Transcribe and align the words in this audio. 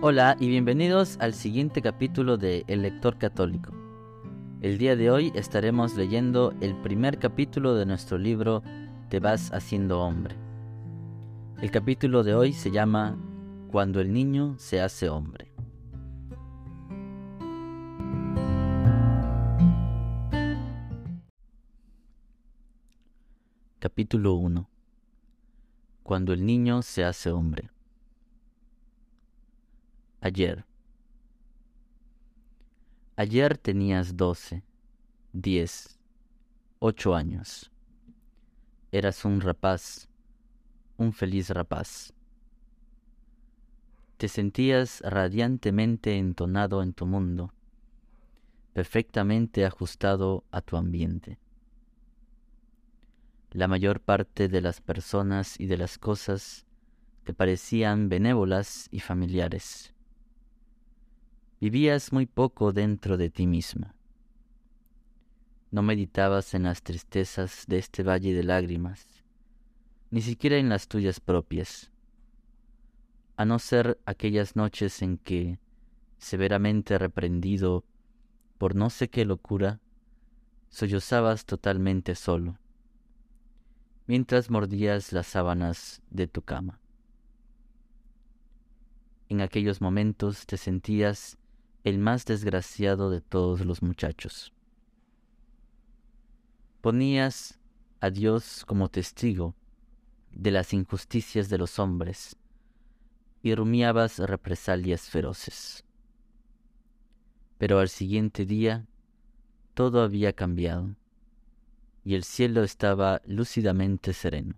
Hola 0.00 0.36
y 0.38 0.46
bienvenidos 0.46 1.16
al 1.18 1.34
siguiente 1.34 1.82
capítulo 1.82 2.36
de 2.36 2.62
El 2.68 2.82
Lector 2.82 3.18
Católico. 3.18 3.72
El 4.60 4.78
día 4.78 4.94
de 4.94 5.10
hoy 5.10 5.32
estaremos 5.34 5.96
leyendo 5.96 6.54
el 6.60 6.76
primer 6.82 7.18
capítulo 7.18 7.74
de 7.74 7.84
nuestro 7.84 8.16
libro 8.16 8.62
Te 9.08 9.18
vas 9.18 9.52
haciendo 9.52 10.00
hombre. 10.00 10.36
El 11.60 11.72
capítulo 11.72 12.22
de 12.22 12.36
hoy 12.36 12.52
se 12.52 12.70
llama 12.70 13.18
Cuando 13.72 14.00
el 14.00 14.12
niño 14.12 14.54
se 14.58 14.80
hace 14.80 15.08
hombre. 15.08 15.50
Capítulo 23.80 24.34
1 24.34 24.68
Cuando 26.04 26.32
el 26.32 26.46
niño 26.46 26.82
se 26.82 27.02
hace 27.02 27.32
hombre 27.32 27.72
ayer. 30.20 30.64
Ayer 33.16 33.58
tenías 33.58 34.16
doce, 34.16 34.62
diez, 35.32 35.98
ocho 36.78 37.14
años. 37.14 37.70
Eras 38.92 39.24
un 39.24 39.40
rapaz, 39.40 40.08
un 40.96 41.12
feliz 41.12 41.50
rapaz. 41.50 42.12
Te 44.16 44.28
sentías 44.28 45.00
radiantemente 45.02 46.16
entonado 46.16 46.82
en 46.82 46.92
tu 46.92 47.06
mundo, 47.06 47.52
perfectamente 48.72 49.64
ajustado 49.64 50.44
a 50.50 50.60
tu 50.60 50.76
ambiente. 50.76 51.38
La 53.50 53.68
mayor 53.68 54.00
parte 54.00 54.48
de 54.48 54.60
las 54.60 54.80
personas 54.80 55.58
y 55.58 55.66
de 55.66 55.76
las 55.76 55.98
cosas 55.98 56.66
te 57.24 57.32
parecían 57.32 58.08
benévolas 58.08 58.88
y 58.90 59.00
familiares 59.00 59.94
Vivías 61.60 62.12
muy 62.12 62.26
poco 62.26 62.72
dentro 62.72 63.16
de 63.16 63.30
ti 63.30 63.48
mismo. 63.48 63.92
No 65.72 65.82
meditabas 65.82 66.54
en 66.54 66.62
las 66.62 66.82
tristezas 66.82 67.64
de 67.66 67.78
este 67.78 68.04
valle 68.04 68.32
de 68.32 68.44
lágrimas, 68.44 69.24
ni 70.10 70.22
siquiera 70.22 70.56
en 70.56 70.68
las 70.68 70.86
tuyas 70.86 71.18
propias, 71.18 71.90
a 73.36 73.44
no 73.44 73.58
ser 73.58 73.98
aquellas 74.06 74.54
noches 74.54 75.02
en 75.02 75.18
que, 75.18 75.58
severamente 76.18 76.96
reprendido 76.96 77.84
por 78.56 78.76
no 78.76 78.88
sé 78.88 79.10
qué 79.10 79.24
locura, 79.24 79.80
sollozabas 80.68 81.44
totalmente 81.44 82.14
solo, 82.14 82.56
mientras 84.06 84.48
mordías 84.48 85.12
las 85.12 85.26
sábanas 85.26 86.02
de 86.08 86.28
tu 86.28 86.42
cama. 86.42 86.80
En 89.28 89.40
aquellos 89.40 89.80
momentos 89.80 90.46
te 90.46 90.56
sentías 90.56 91.36
el 91.88 91.98
más 91.98 92.24
desgraciado 92.24 93.10
de 93.10 93.20
todos 93.20 93.64
los 93.64 93.82
muchachos. 93.82 94.52
Ponías 96.80 97.58
a 98.00 98.10
Dios 98.10 98.64
como 98.66 98.88
testigo 98.88 99.54
de 100.30 100.50
las 100.50 100.72
injusticias 100.72 101.48
de 101.48 101.58
los 101.58 101.78
hombres 101.78 102.36
y 103.42 103.54
rumiabas 103.54 104.18
represalias 104.18 105.08
feroces. 105.08 105.84
Pero 107.58 107.80
al 107.80 107.88
siguiente 107.88 108.44
día 108.44 108.86
todo 109.74 110.02
había 110.02 110.32
cambiado 110.32 110.94
y 112.04 112.14
el 112.14 112.24
cielo 112.24 112.62
estaba 112.62 113.20
lúcidamente 113.24 114.12
sereno. 114.12 114.54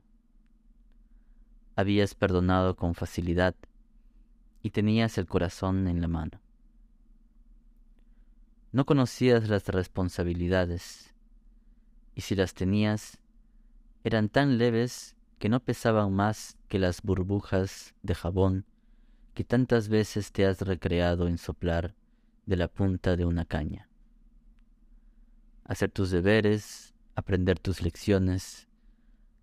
Habías 1.76 2.14
perdonado 2.14 2.76
con 2.76 2.94
facilidad 2.94 3.54
y 4.62 4.70
tenías 4.70 5.16
el 5.18 5.26
corazón 5.26 5.88
en 5.88 6.00
la 6.00 6.08
mano. 6.08 6.40
No 8.72 8.86
conocías 8.86 9.48
las 9.48 9.66
responsabilidades, 9.66 11.12
y 12.14 12.20
si 12.20 12.36
las 12.36 12.54
tenías, 12.54 13.18
eran 14.04 14.28
tan 14.28 14.58
leves 14.58 15.16
que 15.40 15.48
no 15.48 15.58
pesaban 15.60 16.12
más 16.12 16.56
que 16.68 16.78
las 16.78 17.02
burbujas 17.02 17.94
de 18.02 18.14
jabón 18.14 18.66
que 19.34 19.42
tantas 19.42 19.88
veces 19.88 20.32
te 20.32 20.46
has 20.46 20.60
recreado 20.60 21.26
en 21.26 21.38
soplar 21.38 21.96
de 22.46 22.56
la 22.56 22.68
punta 22.68 23.16
de 23.16 23.24
una 23.24 23.44
caña. 23.44 23.88
Hacer 25.64 25.90
tus 25.90 26.10
deberes, 26.10 26.94
aprender 27.14 27.58
tus 27.58 27.82
lecciones, 27.82 28.68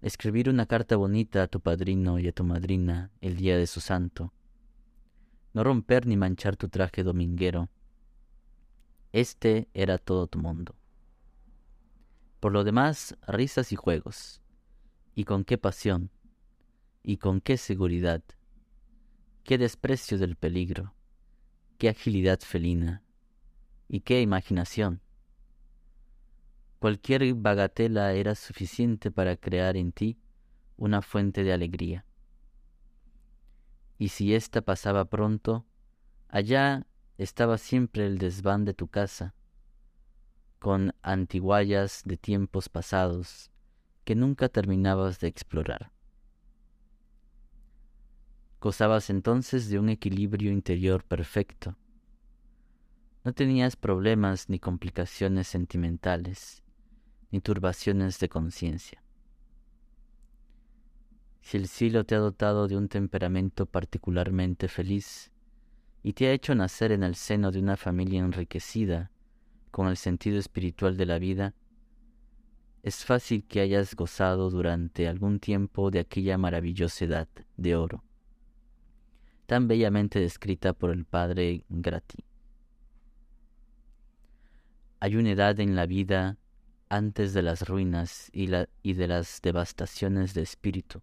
escribir 0.02 0.50
una 0.50 0.66
carta 0.66 0.96
bonita 0.96 1.44
a 1.44 1.48
tu 1.48 1.60
padrino 1.60 2.20
y 2.20 2.28
a 2.28 2.32
tu 2.32 2.44
madrina 2.44 3.12
el 3.22 3.36
día 3.36 3.58
de 3.58 3.68
su 3.68 3.82
santo, 3.82 4.34
no 5.54 5.64
romper 5.64 6.06
ni 6.06 6.16
manchar 6.16 6.56
tu 6.56 6.70
traje 6.70 7.04
dominguero, 7.04 7.70
este 9.12 9.68
era 9.74 9.98
todo 9.98 10.28
tu 10.28 10.40
mundo. 10.40 10.76
Por 12.40 12.52
lo 12.52 12.64
demás, 12.64 13.18
risas 13.28 13.72
y 13.72 13.76
juegos. 13.76 14.42
Y 15.16 15.24
con 15.24 15.44
qué 15.44 15.58
pasión. 15.58 16.12
Y 17.04 17.18
con 17.18 17.42
qué 17.42 17.58
seguridad. 17.58 18.24
Qué 19.44 19.58
desprecio 19.58 20.18
del 20.18 20.36
peligro. 20.36 20.94
Qué 21.78 21.90
agilidad 21.90 22.40
felina. 22.42 23.04
Y 23.88 24.02
qué 24.02 24.22
imaginación. 24.22 25.02
Cualquier 26.80 27.34
bagatela 27.34 28.14
era 28.14 28.36
suficiente 28.36 29.10
para 29.10 29.36
crear 29.36 29.78
en 29.78 29.92
ti 29.92 30.20
una 30.76 31.02
fuente 31.02 31.44
de 31.44 31.54
alegría. 31.54 32.06
Y 33.98 34.10
si 34.10 34.36
ésta 34.36 34.62
pasaba 34.62 35.06
pronto, 35.06 35.66
allá 36.30 36.86
estaba 37.18 37.58
siempre 37.58 38.06
el 38.06 38.18
desván 38.18 38.66
de 38.66 38.74
tu 38.74 38.88
casa, 38.88 39.34
con 40.60 40.94
antiguallas 41.02 42.04
de 42.06 42.18
tiempos 42.18 42.70
pasados 42.70 43.52
que 44.04 44.16
nunca 44.16 44.50
terminabas 44.50 45.20
de 45.20 45.28
explorar. 45.28 45.92
Gozabas 48.60 49.10
entonces 49.10 49.70
de 49.70 49.80
un 49.80 49.90
equilibrio 49.90 50.52
interior 50.52 51.04
perfecto. 51.04 51.76
No 53.24 53.34
tenías 53.34 53.76
problemas 53.76 54.50
ni 54.50 54.60
complicaciones 54.60 55.48
sentimentales, 55.48 56.64
ni 57.32 57.42
turbaciones 57.42 58.20
de 58.20 58.30
conciencia. 58.30 59.04
Si 61.42 61.58
el 61.58 61.68
cielo 61.68 62.06
te 62.06 62.16
ha 62.16 62.20
dotado 62.20 62.68
de 62.68 62.78
un 62.78 62.90
temperamento 62.90 63.66
particularmente 63.66 64.68
feliz, 64.68 65.32
y 66.08 66.14
te 66.14 66.28
ha 66.28 66.32
hecho 66.32 66.56
nacer 66.56 66.94
en 66.94 67.04
el 67.04 67.16
seno 67.16 67.52
de 67.52 67.60
una 67.60 67.76
familia 67.76 68.22
enriquecida 68.22 69.12
con 69.72 69.90
el 69.90 69.98
sentido 69.98 70.40
espiritual 70.40 70.96
de 70.96 71.06
la 71.06 71.20
vida, 71.20 71.54
es 72.82 73.04
fácil 73.04 73.44
que 73.46 73.60
hayas 73.60 73.94
gozado 73.94 74.50
durante 74.50 75.10
algún 75.10 75.42
tiempo 75.42 75.92
de 75.92 76.00
aquella 76.00 76.38
maravillosa 76.38 77.04
edad 77.04 77.28
de 77.58 77.76
oro, 77.76 78.06
tan 79.48 79.68
bellamente 79.68 80.18
descrita 80.22 80.72
por 80.72 80.92
el 80.92 81.04
padre 81.04 81.66
Grati. 81.68 82.24
Hay 85.02 85.18
una 85.18 85.32
edad 85.32 85.60
en 85.60 85.76
la 85.76 85.88
vida 85.88 86.38
antes 86.88 87.34
de 87.34 87.42
las 87.42 87.68
ruinas 87.68 88.30
y, 88.32 88.50
y 88.82 88.94
de 88.94 89.08
las 89.10 89.42
devastaciones 89.42 90.34
de 90.34 90.44
espíritu, 90.44 91.02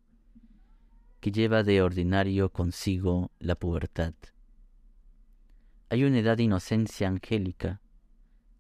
que 1.21 1.31
lleva 1.31 1.63
de 1.63 1.83
ordinario 1.83 2.49
consigo 2.49 3.31
la 3.39 3.55
pubertad 3.55 4.15
hay 5.91 6.05
una 6.05 6.19
edad 6.19 6.37
de 6.37 6.45
inocencia 6.45 7.09
angélica, 7.09 7.81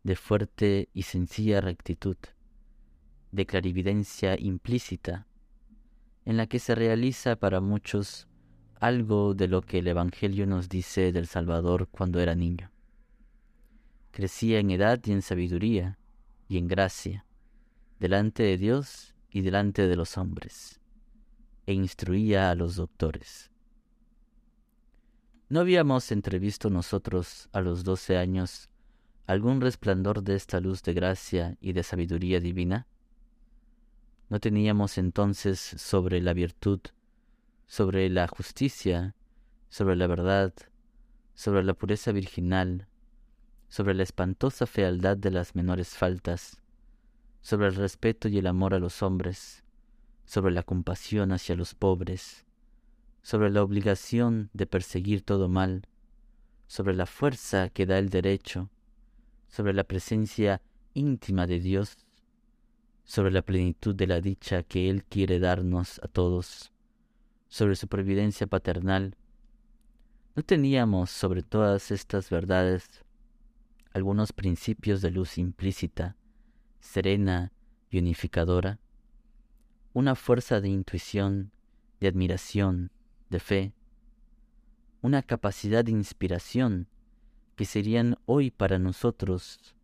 de 0.03 0.17
fuerte 0.17 0.89
y 0.93 1.03
sencilla 1.03 1.61
rectitud, 1.61 2.17
de 3.33 3.47
clarividencia 3.47 4.39
implícita, 4.39 5.27
en 6.25 6.37
la 6.37 6.47
que 6.47 6.59
se 6.59 6.75
realiza 6.75 7.37
para 7.37 7.61
muchos 7.61 8.29
algo 8.81 9.35
de 9.35 9.49
lo 9.49 9.63
que 9.63 9.79
el 9.79 9.89
Evangelio 9.89 10.47
nos 10.47 10.69
dice 10.69 11.13
del 11.13 11.27
Salvador 11.27 11.89
cuando 11.89 12.21
era 12.21 12.35
niño. 12.35 12.71
Crecía 14.11 14.59
en 14.59 14.71
edad 14.71 15.01
y 15.05 15.13
en 15.13 15.23
sabiduría 15.23 15.99
y 16.49 16.59
en 16.59 16.69
gracia, 16.69 17.27
delante 17.99 18.43
de 18.43 18.59
Dios 18.59 19.15
y 19.31 19.41
delante 19.41 19.89
de 19.89 19.97
los 19.97 20.19
hombres, 20.19 20.81
e 21.67 21.73
instruía 21.73 22.51
a 22.51 22.55
los 22.55 22.77
doctores. 22.77 23.51
¿No 25.51 25.61
habíamos 25.61 26.11
entrevisto 26.11 26.71
nosotros 26.71 27.51
a 27.53 27.61
los 27.61 27.85
doce 27.85 28.17
años 28.17 28.71
algún 29.27 29.61
resplandor 29.61 30.23
de 30.23 30.37
esta 30.37 30.59
luz 30.59 30.83
de 30.83 30.95
gracia 30.95 31.59
y 31.61 31.75
de 31.75 31.83
sabiduría 31.83 32.41
divina? 32.41 32.87
¿No 34.31 34.41
teníamos 34.41 34.97
entonces 34.97 35.61
sobre 35.61 36.23
la 36.23 36.33
virtud, 36.33 36.81
sobre 37.67 38.09
la 38.09 38.27
justicia, 38.27 39.15
sobre 39.69 39.97
la 39.97 40.07
verdad, 40.07 40.55
sobre 41.35 41.63
la 41.63 41.75
pureza 41.75 42.11
virginal, 42.13 42.89
sobre 43.69 43.93
la 43.93 44.03
espantosa 44.03 44.67
fealdad 44.67 45.19
de 45.19 45.31
las 45.31 45.55
menores 45.55 45.91
faltas, 45.91 46.63
sobre 47.43 47.67
el 47.67 47.75
respeto 47.75 48.29
y 48.29 48.39
el 48.39 48.47
amor 48.47 48.73
a 48.73 48.79
los 48.79 49.03
hombres, 49.03 49.63
sobre 50.25 50.55
la 50.55 50.63
compasión 50.63 51.33
hacia 51.33 51.55
los 51.55 51.75
pobres, 51.75 52.44
sobre 53.25 53.51
la 53.51 53.63
obligación 53.63 54.51
de 54.53 54.67
perseguir 54.67 55.23
todo 55.23 55.49
mal, 55.49 55.89
sobre 56.67 56.95
la 56.95 57.07
fuerza 57.07 57.71
que 57.71 57.87
da 57.87 57.99
el 57.99 58.11
derecho, 58.11 58.71
sobre 59.49 59.73
la 59.73 59.85
presencia 59.85 60.61
íntima 60.93 61.47
de 61.47 61.59
Dios, 61.59 61.97
sobre 63.03 63.31
la 63.31 63.41
plenitud 63.41 63.95
de 63.95 64.07
la 64.07 64.21
dicha 64.21 64.63
que 64.63 64.91
Él 64.91 65.05
quiere 65.05 65.39
darnos 65.39 66.01
a 66.05 66.09
todos, 66.09 66.71
sobre 67.49 67.77
su 67.77 67.89
providencia 67.89 68.47
paternal. 68.47 69.17
¿No 70.37 70.43
teníamos 70.43 71.09
sobre 71.09 71.43
todas 71.43 71.91
estas 71.93 72.29
verdades 72.29 73.05
algunos 73.95 74.35
principios 74.35 75.01
de 75.01 75.11
luz 75.11 75.39
implícita, 75.39 76.19
serena 76.79 77.53
y 77.91 78.01
unificadora? 78.01 78.81
Una 79.95 80.15
fuerza 80.15 80.61
de 80.61 80.69
intuición, 80.69 81.53
de 82.01 82.09
admiración, 82.09 82.91
de 83.35 83.41
fe, 83.41 83.73
una 85.03 85.23
capacidad 85.23 85.85
de 85.85 85.91
inspiración 85.91 86.87
que 87.57 87.65
serían 87.65 88.17
hoy 88.27 88.53
para 88.53 88.79
nosotros 88.79 89.75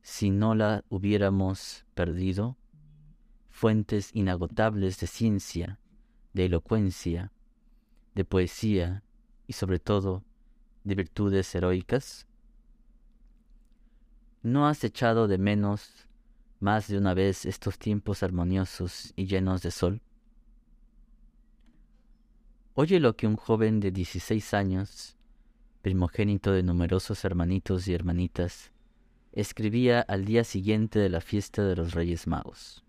si 0.00 0.30
no 0.30 0.54
la 0.54 0.82
hubiéramos 0.88 1.84
perdido, 1.94 2.56
fuentes 3.50 4.10
inagotables 4.14 4.98
de 5.00 5.06
ciencia, 5.06 5.78
de 6.32 6.46
elocuencia, 6.46 7.30
de 8.14 8.24
poesía 8.24 9.02
y 9.46 9.52
sobre 9.52 9.78
todo 9.78 10.24
de 10.84 10.94
virtudes 10.94 11.54
heroicas? 11.54 12.26
¿No 14.42 14.66
has 14.66 14.82
echado 14.82 15.28
de 15.28 15.36
menos 15.36 16.08
más 16.58 16.88
de 16.88 16.96
una 16.96 17.12
vez 17.12 17.44
estos 17.44 17.78
tiempos 17.78 18.22
armoniosos 18.22 19.12
y 19.14 19.26
llenos 19.26 19.60
de 19.60 19.70
sol? 19.70 20.00
Oye 22.78 23.00
lo 23.00 23.16
que 23.16 23.26
un 23.26 23.36
joven 23.36 23.80
de 23.80 23.90
16 23.90 24.52
años, 24.52 25.16
primogénito 25.80 26.52
de 26.52 26.62
numerosos 26.62 27.24
hermanitos 27.24 27.88
y 27.88 27.94
hermanitas, 27.94 28.70
escribía 29.32 30.02
al 30.02 30.26
día 30.26 30.44
siguiente 30.44 30.98
de 30.98 31.08
la 31.08 31.22
fiesta 31.22 31.64
de 31.64 31.74
los 31.74 31.94
Reyes 31.94 32.26
Magos. 32.26 32.84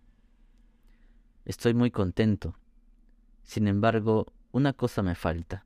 Estoy 1.46 1.74
muy 1.74 1.90
contento. 1.90 2.60
Sin 3.44 3.66
embargo, 3.70 4.26
una 4.52 4.74
cosa 4.74 5.04
me 5.04 5.16
falta. 5.16 5.66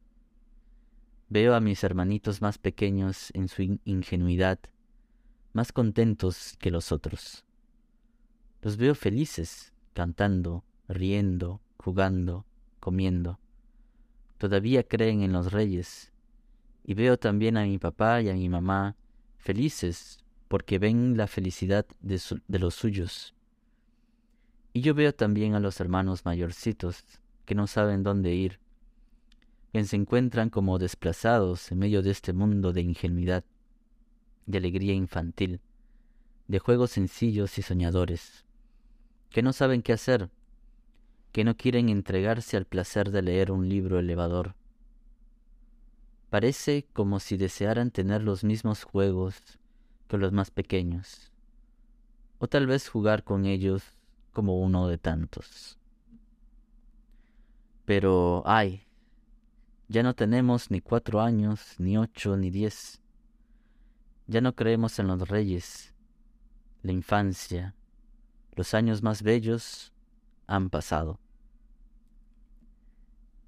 Veo 1.29 1.56
a 1.56 1.59
mis 1.59 1.83
hermanitos 1.83 2.44
más 2.44 2.59
pequeños 2.59 3.31
en 3.33 3.47
su 3.47 3.79
ingenuidad, 3.85 4.59
más 5.51 5.71
contentos 5.71 6.57
que 6.59 6.69
los 6.69 6.91
otros. 6.91 7.44
Los 8.62 8.77
veo 8.77 8.94
felices, 8.94 9.73
cantando, 9.94 10.63
riendo, 10.88 11.59
jugando, 11.79 12.45
comiendo. 12.79 13.41
Todavía 14.42 14.82
creen 14.82 15.22
en 15.22 15.34
los 15.34 15.52
reyes. 15.52 16.12
Y 16.84 16.96
veo 16.96 17.20
también 17.20 17.58
a 17.58 17.64
mi 17.64 17.78
papá 17.78 18.24
y 18.24 18.30
a 18.30 18.34
mi 18.34 18.50
mamá 18.50 18.96
felices 19.38 20.18
porque 20.48 20.80
ven 20.80 21.16
la 21.16 21.28
felicidad 21.28 21.86
de, 22.00 22.20
los 22.58 22.74
suyos. 22.74 23.36
Y 24.74 24.82
yo 24.82 24.96
veo 24.96 25.14
también 25.14 25.54
a 25.54 25.60
los 25.60 25.80
hermanos 25.80 26.26
mayorcitos 26.26 27.04
que 27.46 27.54
no 27.54 27.68
saben 27.68 28.02
dónde 28.02 28.34
ir, 28.34 28.60
que 29.74 29.84
se 29.86 29.96
encuentran 29.96 30.50
como 30.50 30.80
desplazados 30.80 31.72
en 31.72 31.78
medio 31.78 32.02
de 32.02 32.10
este 32.10 32.34
mundo 32.34 32.74
de 32.74 32.82
ingenuidad, 32.82 33.44
de 34.48 34.58
alegría 34.58 34.96
infantil, 34.96 35.62
de 36.48 36.58
juegos 36.58 36.90
sencillos 36.90 37.60
y 37.60 37.62
soñadores, 37.62 38.44
que 39.30 39.44
no 39.44 39.54
saben 39.54 39.84
qué 39.84 39.94
hacer, 39.94 40.32
que 41.31 41.44
no 41.44 41.56
quieren 41.56 41.89
entregarse 41.89 42.57
al 42.57 42.66
placer 42.66 43.12
de 43.12 43.22
leer 43.22 43.51
un 43.51 43.69
libro 43.69 44.00
elevador. 44.00 44.56
Parece 46.30 46.86
como 46.94 47.19
si 47.19 47.38
desearan 47.38 47.92
tener 47.92 48.22
los 48.22 48.44
mismos 48.44 48.83
juegos 48.83 49.60
los 50.18 50.31
más 50.31 50.51
pequeños, 50.51 51.31
o 52.39 52.48
tal 52.48 52.68
vez 52.68 52.89
jugar 52.89 53.24
con 53.24 53.45
ellos 53.45 53.83
como 54.31 54.60
uno 54.60 54.88
de 54.88 54.98
tantos. 54.98 55.78
Pero, 57.86 58.44
ay, 58.45 58.88
ya 59.88 60.04
no 60.04 60.16
tenemos 60.16 60.72
ni 60.72 60.81
cuatro 60.81 61.22
años, 61.22 61.75
ni 61.78 61.98
ocho, 61.98 62.38
ni 62.38 62.50
diez. 62.50 63.01
Ya 64.28 64.39
no 64.39 64.56
creemos 64.56 64.98
en 65.00 65.07
los 65.07 65.28
reyes. 65.28 65.94
La 66.83 66.92
infancia, 66.92 67.75
los 68.56 68.74
años 68.74 69.04
más 69.04 69.22
bellos 69.22 69.92
han 70.51 70.69
pasado. 70.69 71.18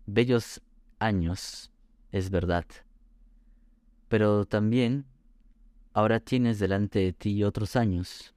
Bellos 0.06 0.62
años, 1.00 1.70
es 2.12 2.30
verdad, 2.30 2.66
pero 4.08 4.46
también 4.46 5.06
ahora 5.94 6.22
tienes 6.22 6.60
delante 6.60 7.00
de 7.00 7.14
ti 7.14 7.44
otros 7.44 7.76
años, 7.76 8.34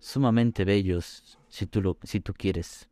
sumamente 0.00 0.64
bellos, 0.64 1.38
si 1.48 1.66
tú, 1.66 1.80
lo, 1.80 1.98
si 2.02 2.18
tú 2.20 2.34
quieres. 2.34 2.88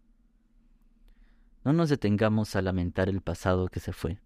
No 1.64 1.72
nos 1.72 1.88
detengamos 1.88 2.54
a 2.54 2.62
lamentar 2.62 3.08
el 3.08 3.20
pasado 3.20 3.68
que 3.68 3.80
se 3.80 3.92
fue. 3.92 4.20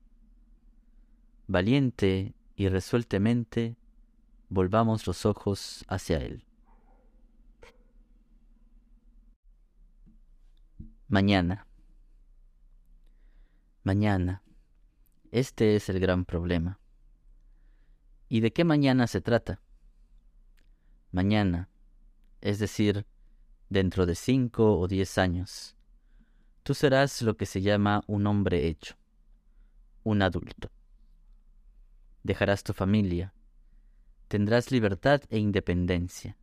Valiente 1.47 2.35
y 2.57 2.69
resueltamente, 2.69 3.77
volvamos 4.51 5.07
los 5.07 5.25
ojos 5.25 5.85
hacia 5.89 6.19
él. 6.19 6.45
Mañana. 11.09 11.67
Mañana. 13.83 14.43
Este 15.31 15.77
es 15.77 15.91
el 15.91 16.01
gran 16.01 16.25
problema. 16.25 16.81
¿Y 18.31 18.41
de 18.41 18.55
qué 18.55 18.65
mañana 18.65 19.07
se 19.07 19.21
trata? 19.21 19.61
Mañana, 21.13 21.69
es 22.41 22.59
decir, 22.59 23.07
dentro 23.69 24.07
de 24.07 24.15
cinco 24.15 24.79
o 24.79 24.89
diez 24.89 25.19
años, 25.19 25.77
tú 26.63 26.73
serás 26.73 27.21
lo 27.21 27.37
que 27.37 27.45
se 27.45 27.61
llama 27.61 28.03
un 28.07 28.27
hombre 28.27 28.67
hecho, 28.67 28.97
un 30.05 30.23
adulto. 30.23 30.71
Dejarás 32.23 32.65
tu 32.65 32.73
familia, 32.73 33.35
tendrás 34.29 34.71
libertad 34.71 35.21
e 35.29 35.39
independencia, 35.39 36.39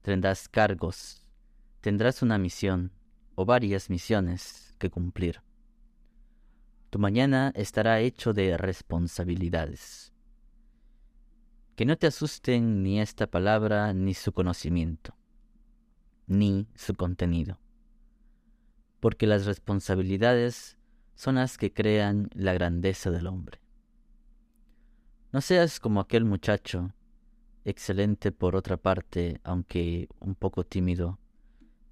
tendrás 0.00 0.48
cargos, 0.48 1.22
tendrás 1.82 2.22
una 2.22 2.38
misión 2.38 2.92
o 3.40 3.44
varias 3.44 3.88
misiones 3.88 4.74
que 4.80 4.90
cumplir. 4.90 5.42
Tu 6.90 6.98
mañana 6.98 7.52
estará 7.54 8.00
hecho 8.00 8.32
de 8.32 8.56
responsabilidades 8.56 10.12
que 11.76 11.84
no 11.84 11.96
te 11.96 12.08
asusten 12.08 12.82
ni 12.82 13.00
esta 13.00 13.28
palabra 13.28 13.94
ni 13.94 14.12
su 14.14 14.32
conocimiento, 14.32 15.14
ni 16.26 16.66
su 16.74 16.94
contenido, 16.94 17.60
porque 18.98 19.28
las 19.28 19.46
responsabilidades 19.46 20.76
son 21.14 21.36
las 21.36 21.58
que 21.58 21.72
crean 21.72 22.30
la 22.34 22.54
grandeza 22.54 23.12
del 23.12 23.28
hombre. 23.28 23.60
No 25.30 25.40
seas 25.42 25.78
como 25.78 26.00
aquel 26.00 26.24
muchacho, 26.24 26.92
excelente 27.64 28.32
por 28.32 28.56
otra 28.56 28.78
parte, 28.78 29.40
aunque 29.44 30.08
un 30.18 30.34
poco 30.34 30.64
tímido, 30.64 31.20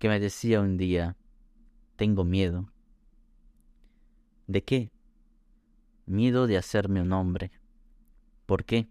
que 0.00 0.08
me 0.08 0.18
decía 0.18 0.60
un 0.60 0.76
día, 0.76 1.16
tengo 1.96 2.24
miedo. 2.24 2.72
¿De 4.46 4.62
qué? 4.62 4.90
Miedo 6.06 6.46
de 6.46 6.56
hacerme 6.56 7.00
un 7.00 7.12
hombre. 7.12 7.50
¿Por 8.46 8.64
qué? 8.64 8.88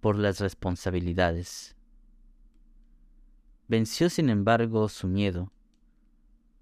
por 0.00 0.18
las 0.18 0.40
responsabilidades. 0.40 1.76
Venció 3.68 4.10
sin 4.10 4.30
embargo 4.30 4.88
su 4.88 5.06
miedo, 5.06 5.52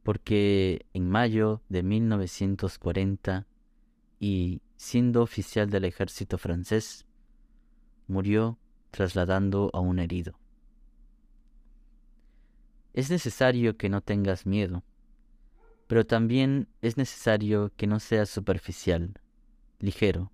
porque 0.03 0.87
en 0.93 1.09
mayo 1.09 1.63
de 1.69 1.83
1940 1.83 3.47
y 4.21 4.61
siendo 4.77 5.23
oficial 5.23 5.71
del 5.71 5.85
ejército 5.85 6.37
francés, 6.37 7.07
murió 8.07 8.59
trasladando 8.91 9.71
a 9.73 9.81
un 9.81 9.99
herido. 9.99 10.39
Es 12.99 13.11
necesario 13.11 13.77
que 13.77 13.89
no 13.89 14.01
tengas 14.01 14.45
miedo, 14.45 14.83
pero 15.87 16.05
también 16.05 16.67
es 16.83 16.97
necesario 16.97 17.73
que 17.77 17.87
no 17.87 18.01
seas 18.01 18.29
superficial, 18.29 19.15
ligero, 19.79 20.33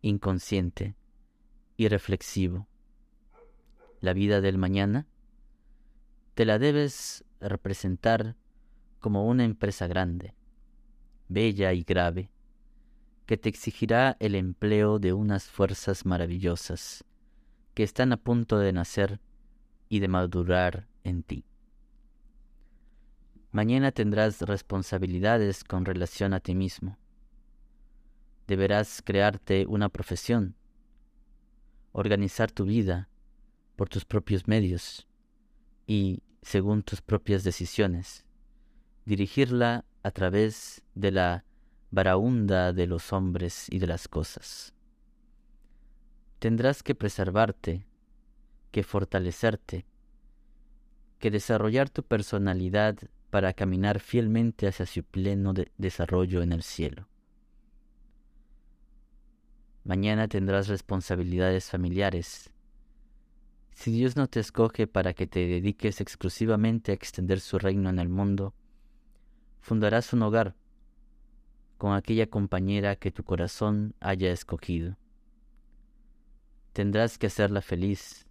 inconsciente, 0.00 0.96
y 1.76 1.88
reflexivo. 1.88 2.66
La 4.00 4.14
vida 4.14 4.40
del 4.40 4.56
mañana 4.56 5.06
te 6.32 6.46
la 6.46 6.58
debes 6.58 7.26
representar 7.38 8.34
como 8.98 9.26
una 9.26 9.44
empresa 9.44 9.86
grande, 9.86 10.34
bella 11.28 11.74
y 11.74 11.82
grave, 11.82 12.30
que 13.26 13.36
te 13.36 13.50
exigirá 13.50 14.16
el 14.20 14.36
empleo 14.36 14.98
de 14.98 15.12
unas 15.12 15.50
fuerzas 15.50 16.06
maravillosas 16.06 17.04
que 17.74 17.82
están 17.82 18.12
a 18.12 18.16
punto 18.16 18.58
de 18.58 18.72
nacer 18.72 19.20
y 19.90 19.98
de 19.98 20.08
madurar 20.08 20.88
en 21.04 21.22
ti. 21.22 21.44
Mañana 23.50 23.92
tendrás 23.92 24.42
responsabilidades 24.42 25.64
con 25.64 25.84
relación 25.84 26.34
a 26.34 26.40
ti 26.40 26.54
mismo. 26.54 26.98
deberás 28.48 29.02
crearte 29.04 29.66
una 29.66 29.90
profesión, 29.90 30.56
organizar 31.92 32.50
tu 32.50 32.64
vida 32.64 33.10
por 33.76 33.90
tus 33.90 34.06
propios 34.06 34.48
medios 34.48 35.06
y 35.86 36.22
según 36.40 36.82
tus 36.82 37.02
propias 37.02 37.44
decisiones, 37.44 38.24
dirigirla 39.04 39.84
a 40.02 40.10
través 40.10 40.82
de 40.94 41.12
la 41.12 41.44
varaunda 41.90 42.72
de 42.72 42.86
los 42.86 43.12
hombres 43.12 43.66
y 43.70 43.78
de 43.78 43.86
las 43.86 44.08
cosas. 44.08 44.72
Tendrás 46.38 46.82
que 46.82 46.94
preservarte, 46.94 47.86
que 48.70 48.82
fortalecerte, 48.82 49.86
que 51.18 51.30
desarrollar 51.30 51.90
tu 51.90 52.02
personalidad 52.02 52.96
para 53.30 53.52
caminar 53.52 54.00
fielmente 54.00 54.66
hacia 54.66 54.86
su 54.86 55.02
pleno 55.04 55.52
desarrollo 55.76 56.42
en 56.42 56.52
el 56.52 56.62
cielo. 56.62 57.08
Mañana 59.84 60.28
tendrás 60.28 60.68
responsabilidades 60.68 61.70
familiares. 61.70 62.50
Si 63.72 63.90
Dios 63.90 64.16
no 64.16 64.26
te 64.26 64.40
escoge 64.40 64.86
para 64.86 65.14
que 65.14 65.26
te 65.26 65.46
dediques 65.46 66.00
exclusivamente 66.00 66.92
a 66.92 66.94
extender 66.94 67.40
su 67.40 67.58
reino 67.58 67.88
en 67.88 67.98
el 67.98 68.08
mundo, 68.08 68.54
fundarás 69.60 70.12
un 70.12 70.22
hogar 70.22 70.56
con 71.78 71.94
aquella 71.94 72.26
compañera 72.26 72.96
que 72.96 73.12
tu 73.12 73.24
corazón 73.24 73.94
haya 74.00 74.32
escogido. 74.32 74.96
Tendrás 76.72 77.18
que 77.18 77.28
hacerla 77.28 77.62
feliz 77.62 78.26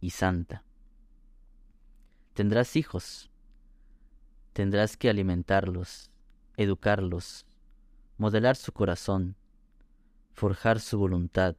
y 0.00 0.10
santa. 0.10 0.64
Tendrás 2.34 2.76
hijos. 2.76 3.31
Tendrás 4.52 4.96
que 4.96 5.08
alimentarlos, 5.08 6.10
educarlos, 6.56 7.46
modelar 8.18 8.56
su 8.56 8.72
corazón, 8.72 9.36
forjar 10.34 10.80
su 10.80 10.98
voluntad, 10.98 11.56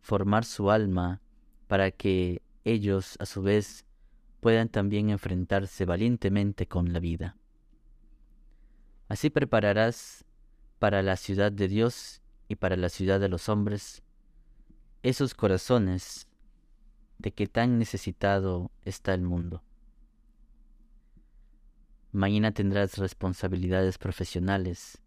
formar 0.00 0.44
su 0.44 0.70
alma 0.70 1.20
para 1.66 1.90
que 1.90 2.42
ellos 2.64 3.16
a 3.18 3.26
su 3.26 3.42
vez 3.42 3.84
puedan 4.40 4.68
también 4.68 5.10
enfrentarse 5.10 5.84
valientemente 5.84 6.66
con 6.66 6.92
la 6.92 7.00
vida. 7.00 7.36
Así 9.08 9.30
prepararás 9.30 10.24
para 10.78 11.02
la 11.02 11.16
ciudad 11.16 11.52
de 11.52 11.68
Dios 11.68 12.22
y 12.48 12.56
para 12.56 12.76
la 12.76 12.88
ciudad 12.88 13.20
de 13.20 13.28
los 13.28 13.48
hombres 13.48 14.02
esos 15.02 15.34
corazones 15.34 16.28
de 17.18 17.32
que 17.32 17.46
tan 17.46 17.78
necesitado 17.78 18.70
está 18.84 19.14
el 19.14 19.22
mundo. 19.22 19.62
Mañana 22.12 22.52
tendrás 22.52 22.98
responsabilidades 22.98 23.98
profesionales. 23.98 24.98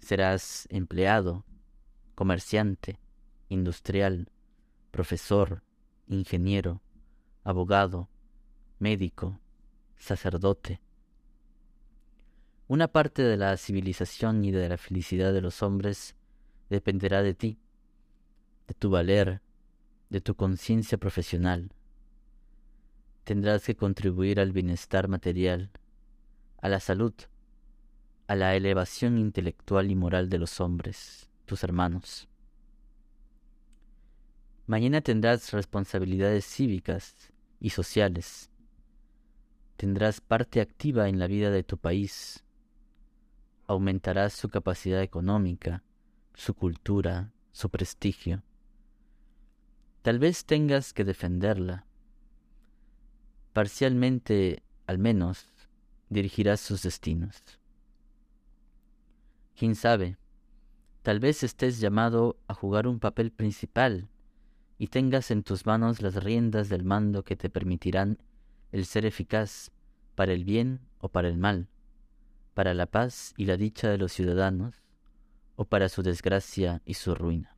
Serás 0.00 0.68
empleado, 0.70 1.44
comerciante, 2.14 3.00
industrial, 3.48 4.30
profesor, 4.90 5.62
ingeniero, 6.06 6.82
abogado, 7.42 8.08
médico, 8.78 9.40
sacerdote, 9.96 10.80
una 12.70 12.88
parte 12.88 13.22
de 13.22 13.38
la 13.38 13.56
civilización 13.56 14.44
y 14.44 14.50
de 14.50 14.68
la 14.68 14.76
felicidad 14.76 15.32
de 15.32 15.40
los 15.40 15.62
hombres 15.62 16.14
dependerá 16.68 17.22
de 17.22 17.32
ti, 17.32 17.58
de 18.66 18.74
tu 18.74 18.90
valer, 18.90 19.40
de 20.10 20.20
tu 20.20 20.34
conciencia 20.34 20.98
profesional. 20.98 21.72
Tendrás 23.24 23.64
que 23.64 23.74
contribuir 23.74 24.38
al 24.38 24.52
bienestar 24.52 25.08
material, 25.08 25.70
a 26.60 26.68
la 26.68 26.80
salud, 26.80 27.14
a 28.26 28.34
la 28.34 28.54
elevación 28.54 29.18
intelectual 29.18 29.90
y 29.90 29.94
moral 29.94 30.28
de 30.28 30.38
los 30.38 30.60
hombres, 30.60 31.30
tus 31.46 31.64
hermanos. 31.64 32.28
Mañana 34.66 35.00
tendrás 35.00 35.52
responsabilidades 35.52 36.44
cívicas 36.44 37.32
y 37.58 37.70
sociales. 37.70 38.50
Tendrás 39.76 40.20
parte 40.20 40.60
activa 40.60 41.08
en 41.08 41.18
la 41.18 41.26
vida 41.26 41.50
de 41.50 41.62
tu 41.62 41.78
país, 41.78 42.44
aumentará 43.66 44.28
su 44.28 44.48
capacidad 44.48 45.02
económica, 45.02 45.84
su 46.34 46.54
cultura, 46.54 47.32
su 47.52 47.70
prestigio. 47.70 48.42
Tal 50.02 50.18
vez 50.18 50.44
tengas 50.44 50.92
que 50.92 51.04
defenderla. 51.04 51.86
Parcialmente, 53.52 54.62
al 54.86 54.98
menos, 54.98 55.46
dirigirás 56.08 56.60
sus 56.60 56.82
destinos. 56.82 57.42
¿Quién 59.56 59.74
sabe? 59.74 60.16
Tal 61.02 61.20
vez 61.20 61.42
estés 61.42 61.80
llamado 61.80 62.38
a 62.48 62.54
jugar 62.54 62.86
un 62.86 63.00
papel 63.00 63.32
principal 63.32 64.08
y 64.78 64.88
tengas 64.88 65.30
en 65.30 65.42
tus 65.42 65.66
manos 65.66 66.02
las 66.02 66.22
riendas 66.22 66.68
del 66.68 66.84
mando 66.84 67.24
que 67.24 67.36
te 67.36 67.50
permitirán 67.50 68.18
el 68.72 68.86
ser 68.86 69.06
eficaz 69.06 69.70
para 70.14 70.32
el 70.32 70.44
bien 70.44 70.80
o 70.98 71.08
para 71.08 71.28
el 71.28 71.38
mal 71.38 71.68
para 72.58 72.74
la 72.74 72.86
paz 72.86 73.34
y 73.36 73.44
la 73.44 73.56
dicha 73.56 73.88
de 73.88 73.98
los 73.98 74.10
ciudadanos 74.10 74.82
o 75.54 75.66
para 75.66 75.88
su 75.88 76.02
desgracia 76.02 76.82
y 76.84 76.94
su 76.94 77.14
ruina. 77.14 77.54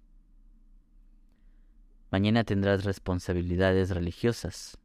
Mañana 2.11 2.45
tendrás 2.45 2.85
responsabilidades 2.85 3.89
religiosas. 3.89 4.77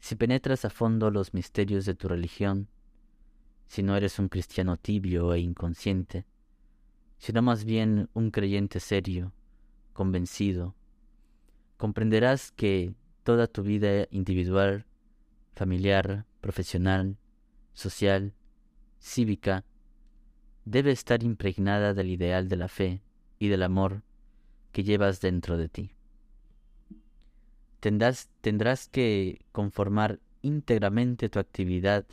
Si 0.00 0.16
penetras 0.16 0.64
a 0.64 0.70
fondo 0.70 1.10
los 1.10 1.34
misterios 1.34 1.84
de 1.84 1.94
tu 1.94 2.08
religión, 2.08 2.68
si 3.66 3.82
no 3.82 3.96
eres 3.96 4.18
un 4.18 4.28
cristiano 4.28 4.76
tibio 4.76 5.34
e 5.34 5.40
inconsciente, 5.40 6.24
sino 7.18 7.42
más 7.42 7.64
bien 7.64 8.08
un 8.14 8.30
creyente 8.30 8.80
serio, 8.80 9.32
convencido, 9.92 10.74
comprenderás 11.76 12.52
que 12.52 12.94
toda 13.24 13.46
tu 13.46 13.62
vida 13.62 14.06
individual, 14.10 14.86
familiar, 15.54 16.24
profesional, 16.40 17.18
social, 17.72 18.32
cívica 19.00 19.64
debe 20.64 20.92
estar 20.92 21.22
impregnada 21.22 21.94
del 21.94 22.10
ideal 22.10 22.48
de 22.48 22.56
la 22.56 22.68
fe 22.68 23.02
y 23.38 23.48
del 23.48 23.62
amor 23.62 24.02
que 24.72 24.84
llevas 24.84 25.20
dentro 25.20 25.56
de 25.56 25.68
ti. 25.68 25.97
Tendrás, 27.80 28.28
tendrás 28.40 28.88
que 28.88 29.40
conformar 29.52 30.20
íntegramente 30.42 31.28
tu 31.28 31.38
actividad 31.38 32.06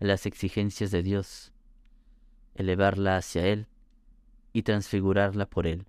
a 0.00 0.04
las 0.04 0.26
exigencias 0.26 0.90
de 0.90 1.02
Dios, 1.02 1.52
elevarla 2.54 3.16
hacia 3.16 3.46
Él 3.46 3.66
y 4.52 4.62
transfigurarla 4.62 5.46
por 5.46 5.66
Él. 5.66 5.86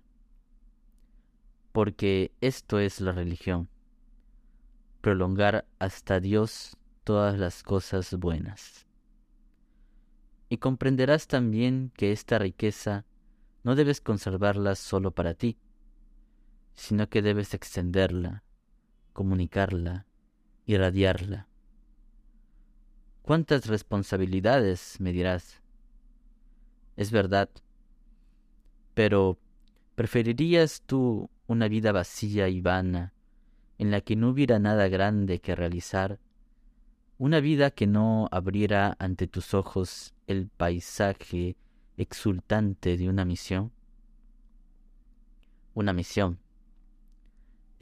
Porque 1.72 2.32
esto 2.40 2.78
es 2.78 3.00
la 3.00 3.12
religión, 3.12 3.68
prolongar 5.00 5.66
hasta 5.78 6.20
Dios 6.20 6.76
todas 7.04 7.38
las 7.38 7.62
cosas 7.62 8.14
buenas 8.14 8.86
y 10.52 10.58
comprenderás 10.58 11.28
también 11.28 11.90
que 11.96 12.12
esta 12.12 12.38
riqueza 12.38 13.06
no 13.64 13.74
debes 13.74 14.02
conservarla 14.02 14.74
solo 14.74 15.10
para 15.10 15.32
ti, 15.32 15.56
sino 16.74 17.08
que 17.08 17.22
debes 17.22 17.54
extenderla, 17.54 18.44
comunicarla, 19.12 20.06
irradiarla. 20.66 21.48
¿Cuántas 23.22 23.66
responsabilidades? 23.66 25.00
me 25.00 25.12
dirás. 25.12 25.62
Es 26.96 27.10
verdad, 27.10 27.48
pero 28.94 29.38
¿preferirías 29.94 30.82
tú 30.82 31.30
una 31.46 31.68
vida 31.68 31.92
vacía 31.92 32.48
y 32.48 32.60
vana, 32.60 33.12
en 33.78 33.90
la 33.90 34.00
que 34.00 34.16
no 34.16 34.30
hubiera 34.30 34.58
nada 34.58 34.88
grande 34.88 35.40
que 35.40 35.54
realizar 35.54 36.18
una 37.22 37.38
vida 37.38 37.70
que 37.70 37.86
no 37.86 38.28
abriera 38.32 38.96
ante 38.98 39.28
tus 39.28 39.54
ojos 39.54 40.12
el 40.26 40.48
paisaje 40.48 41.56
exultante 41.96 42.96
de 42.96 43.08
una 43.08 43.24
misión. 43.24 43.70
Una 45.72 45.92
misión. 45.92 46.41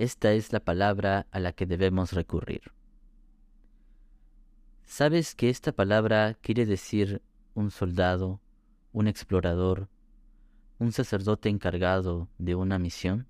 Esta 0.01 0.33
es 0.33 0.51
la 0.51 0.61
palabra 0.61 1.27
a 1.31 1.41
la 1.41 1.53
que 1.53 1.67
debemos 1.67 2.15
recurrir. 2.15 2.73
¿Sabes 4.83 5.35
que 5.35 5.51
esta 5.51 5.73
palabra 5.73 6.39
quiere 6.41 6.65
decir 6.65 7.21
un 7.53 7.71
soldado, 7.71 8.41
un 8.95 9.09
explorador, 9.09 9.91
un 10.79 10.93
sacerdote 10.93 11.51
encargado 11.51 12.31
de 12.39 12.55
una 12.55 12.79
misión? 12.79 13.29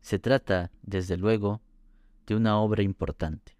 Se 0.00 0.18
trata, 0.18 0.72
desde 0.80 1.18
luego, 1.18 1.60
de 2.26 2.36
una 2.36 2.58
obra 2.58 2.82
importante. 2.82 3.58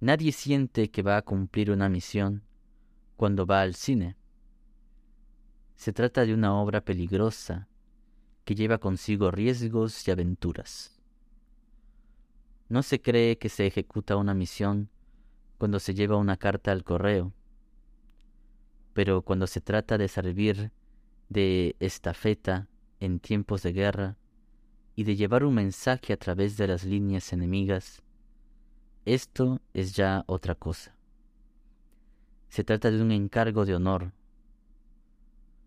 Nadie 0.00 0.32
siente 0.32 0.90
que 0.90 1.02
va 1.02 1.16
a 1.16 1.22
cumplir 1.22 1.70
una 1.70 1.88
misión 1.88 2.42
cuando 3.16 3.46
va 3.46 3.60
al 3.60 3.76
cine. 3.76 4.16
Se 5.76 5.92
trata 5.92 6.26
de 6.26 6.34
una 6.34 6.60
obra 6.60 6.80
peligrosa 6.80 7.68
que 8.48 8.54
lleva 8.54 8.78
consigo 8.78 9.30
riesgos 9.30 10.08
y 10.08 10.10
aventuras. 10.10 10.98
No 12.70 12.82
se 12.82 12.98
cree 12.98 13.36
que 13.36 13.50
se 13.50 13.66
ejecuta 13.66 14.16
una 14.16 14.32
misión 14.32 14.88
cuando 15.58 15.78
se 15.78 15.92
lleva 15.92 16.16
una 16.16 16.38
carta 16.38 16.72
al 16.72 16.82
correo, 16.82 17.34
pero 18.94 19.20
cuando 19.20 19.46
se 19.46 19.60
trata 19.60 19.98
de 19.98 20.08
servir 20.08 20.72
de 21.28 21.76
estafeta 21.78 22.68
en 23.00 23.20
tiempos 23.20 23.62
de 23.64 23.74
guerra 23.74 24.16
y 24.96 25.04
de 25.04 25.16
llevar 25.16 25.44
un 25.44 25.52
mensaje 25.52 26.14
a 26.14 26.16
través 26.16 26.56
de 26.56 26.68
las 26.68 26.84
líneas 26.84 27.34
enemigas, 27.34 28.02
esto 29.04 29.60
es 29.74 29.94
ya 29.94 30.24
otra 30.26 30.54
cosa. 30.54 30.96
Se 32.48 32.64
trata 32.64 32.90
de 32.90 33.02
un 33.02 33.12
encargo 33.12 33.66
de 33.66 33.74
honor, 33.74 34.14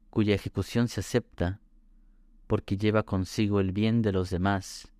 cuya 0.09 0.33
ejecución 0.33 0.87
se 0.87 1.01
acepta 1.01 1.60
porque 2.51 2.75
lleva 2.75 3.03
consigo 3.03 3.61
el 3.61 3.71
bien 3.71 4.01
de 4.01 4.11
los 4.11 4.29
demás 4.29 4.91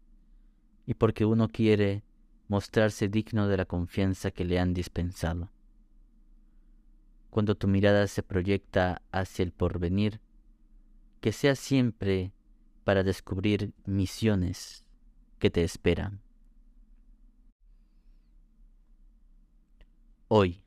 y 0.86 0.94
porque 0.94 1.26
uno 1.26 1.50
quiere 1.50 2.02
mostrarse 2.48 3.10
digno 3.10 3.50
de 3.50 3.58
la 3.58 3.66
confianza 3.66 4.32
que 4.32 4.46
le 4.46 4.58
han 4.58 4.74
dispensado. 4.74 5.52
Cuando 7.30 7.56
tu 7.56 7.68
mirada 7.68 8.08
se 8.08 8.24
proyecta 8.24 9.02
hacia 9.12 9.44
el 9.44 9.52
porvenir, 9.52 10.22
que 11.20 11.34
sea 11.34 11.56
siempre 11.56 12.32
para 12.86 13.04
descubrir 13.04 13.74
misiones 13.84 14.86
que 15.38 15.50
te 15.50 15.66
esperan. 15.66 16.22
Hoy. 20.30 20.64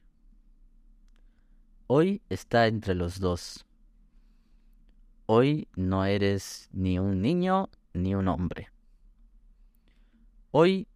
Hoy 1.87 2.21
está 2.29 2.67
entre 2.67 2.95
los 2.95 3.21
dos. 3.21 3.65
Hoy 5.27 5.69
no 5.75 6.05
eres 6.05 6.69
ni 6.71 6.99
un 6.99 7.23
niño 7.23 7.71
ni 7.95 8.15
un 8.15 8.29
hombre. 8.29 8.69
Hoy, 10.51 10.87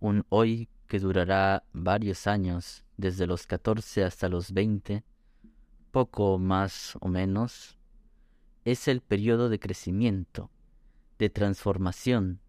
un 0.00 0.26
hoy 0.28 0.68
que 0.88 0.98
durará 0.98 1.62
varios 1.72 2.26
años, 2.26 2.84
desde 2.96 3.28
los 3.28 3.46
14 3.46 4.02
hasta 4.02 4.28
los 4.28 4.50
20, 4.52 5.04
poco 5.92 6.40
más 6.40 6.98
o 7.00 7.06
menos, 7.06 7.78
es 8.64 8.88
el 8.88 9.00
periodo 9.00 9.48
de 9.48 9.60
crecimiento, 9.60 10.50
de 11.20 11.30
transformación 11.30 12.40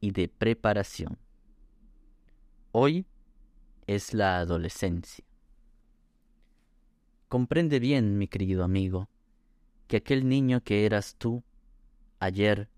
y 0.00 0.10
de 0.10 0.28
preparación. 0.28 1.16
Hoy 2.72 3.06
es 3.86 4.12
la 4.12 4.36
adolescencia. 4.40 5.24
Comprende 7.28 7.78
bien, 7.78 8.18
mi 8.18 8.28
querido 8.28 8.64
amigo, 8.64 9.08
que 9.86 9.98
aquel 9.98 10.28
niño 10.28 10.62
que 10.62 10.86
eras 10.86 11.16
tú 11.16 11.44
ayer, 12.18 12.68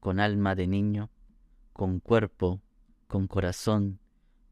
con 0.00 0.20
alma 0.20 0.54
de 0.54 0.66
niño, 0.66 1.10
con 1.72 2.00
cuerpo, 2.00 2.60
con 3.06 3.26
corazón, 3.26 3.98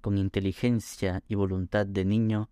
con 0.01 0.17
inteligencia 0.17 1.23
y 1.29 1.35
voluntad 1.35 1.87
de 1.87 2.05
niño, 2.05 2.49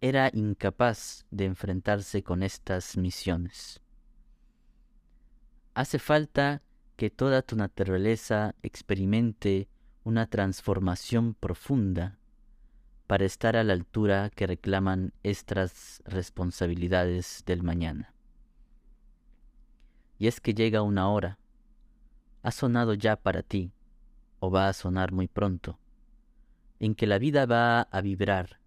era 0.00 0.30
incapaz 0.32 1.26
de 1.30 1.46
enfrentarse 1.46 2.22
con 2.22 2.42
estas 2.42 2.96
misiones. 2.96 3.80
Hace 5.74 5.98
falta 5.98 6.62
que 6.96 7.10
toda 7.10 7.42
tu 7.42 7.56
naturaleza 7.56 8.54
experimente 8.62 9.68
una 10.04 10.26
transformación 10.26 11.34
profunda 11.34 12.18
para 13.06 13.24
estar 13.24 13.56
a 13.56 13.64
la 13.64 13.72
altura 13.72 14.30
que 14.30 14.46
reclaman 14.46 15.12
estas 15.22 16.02
responsabilidades 16.04 17.42
del 17.46 17.62
mañana. 17.62 18.14
Y 20.18 20.26
es 20.26 20.40
que 20.40 20.54
llega 20.54 20.82
una 20.82 21.08
hora, 21.08 21.38
ha 22.42 22.50
sonado 22.50 22.94
ya 22.94 23.16
para 23.16 23.42
ti, 23.42 23.72
o 24.40 24.50
va 24.50 24.68
a 24.68 24.72
sonar 24.72 25.12
muy 25.12 25.28
pronto, 25.28 25.78
en 26.80 26.94
que 26.94 27.06
la 27.06 27.18
vida 27.18 27.46
va 27.46 27.82
a 27.82 28.00
vibrar 28.00 28.60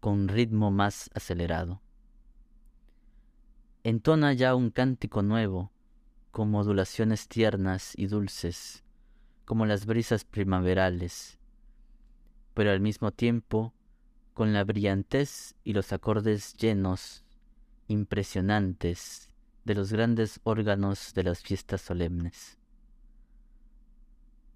con 0.00 0.28
ritmo 0.28 0.70
más 0.70 1.10
acelerado. 1.14 1.80
Entona 3.82 4.32
ya 4.32 4.54
un 4.54 4.70
cántico 4.70 5.22
nuevo, 5.22 5.72
con 6.30 6.50
modulaciones 6.50 7.28
tiernas 7.28 7.94
y 7.96 8.06
dulces, 8.06 8.84
como 9.44 9.66
las 9.66 9.86
brisas 9.86 10.24
primaverales, 10.24 11.38
pero 12.54 12.70
al 12.70 12.80
mismo 12.80 13.12
tiempo 13.12 13.72
con 14.34 14.52
la 14.52 14.62
brillantez 14.62 15.56
y 15.64 15.72
los 15.72 15.92
acordes 15.92 16.54
llenos, 16.54 17.24
impresionantes, 17.88 19.28
de 19.68 19.74
los 19.74 19.92
grandes 19.92 20.40
órganos 20.44 21.12
de 21.12 21.22
las 21.24 21.42
fiestas 21.42 21.82
solemnes. 21.82 22.56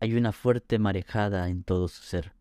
Hay 0.01 0.15
una 0.15 0.33
fuerte 0.33 0.79
marejada 0.79 1.51
en 1.51 1.65
todo 1.65 1.87
su 1.89 2.03
ser. 2.03 2.33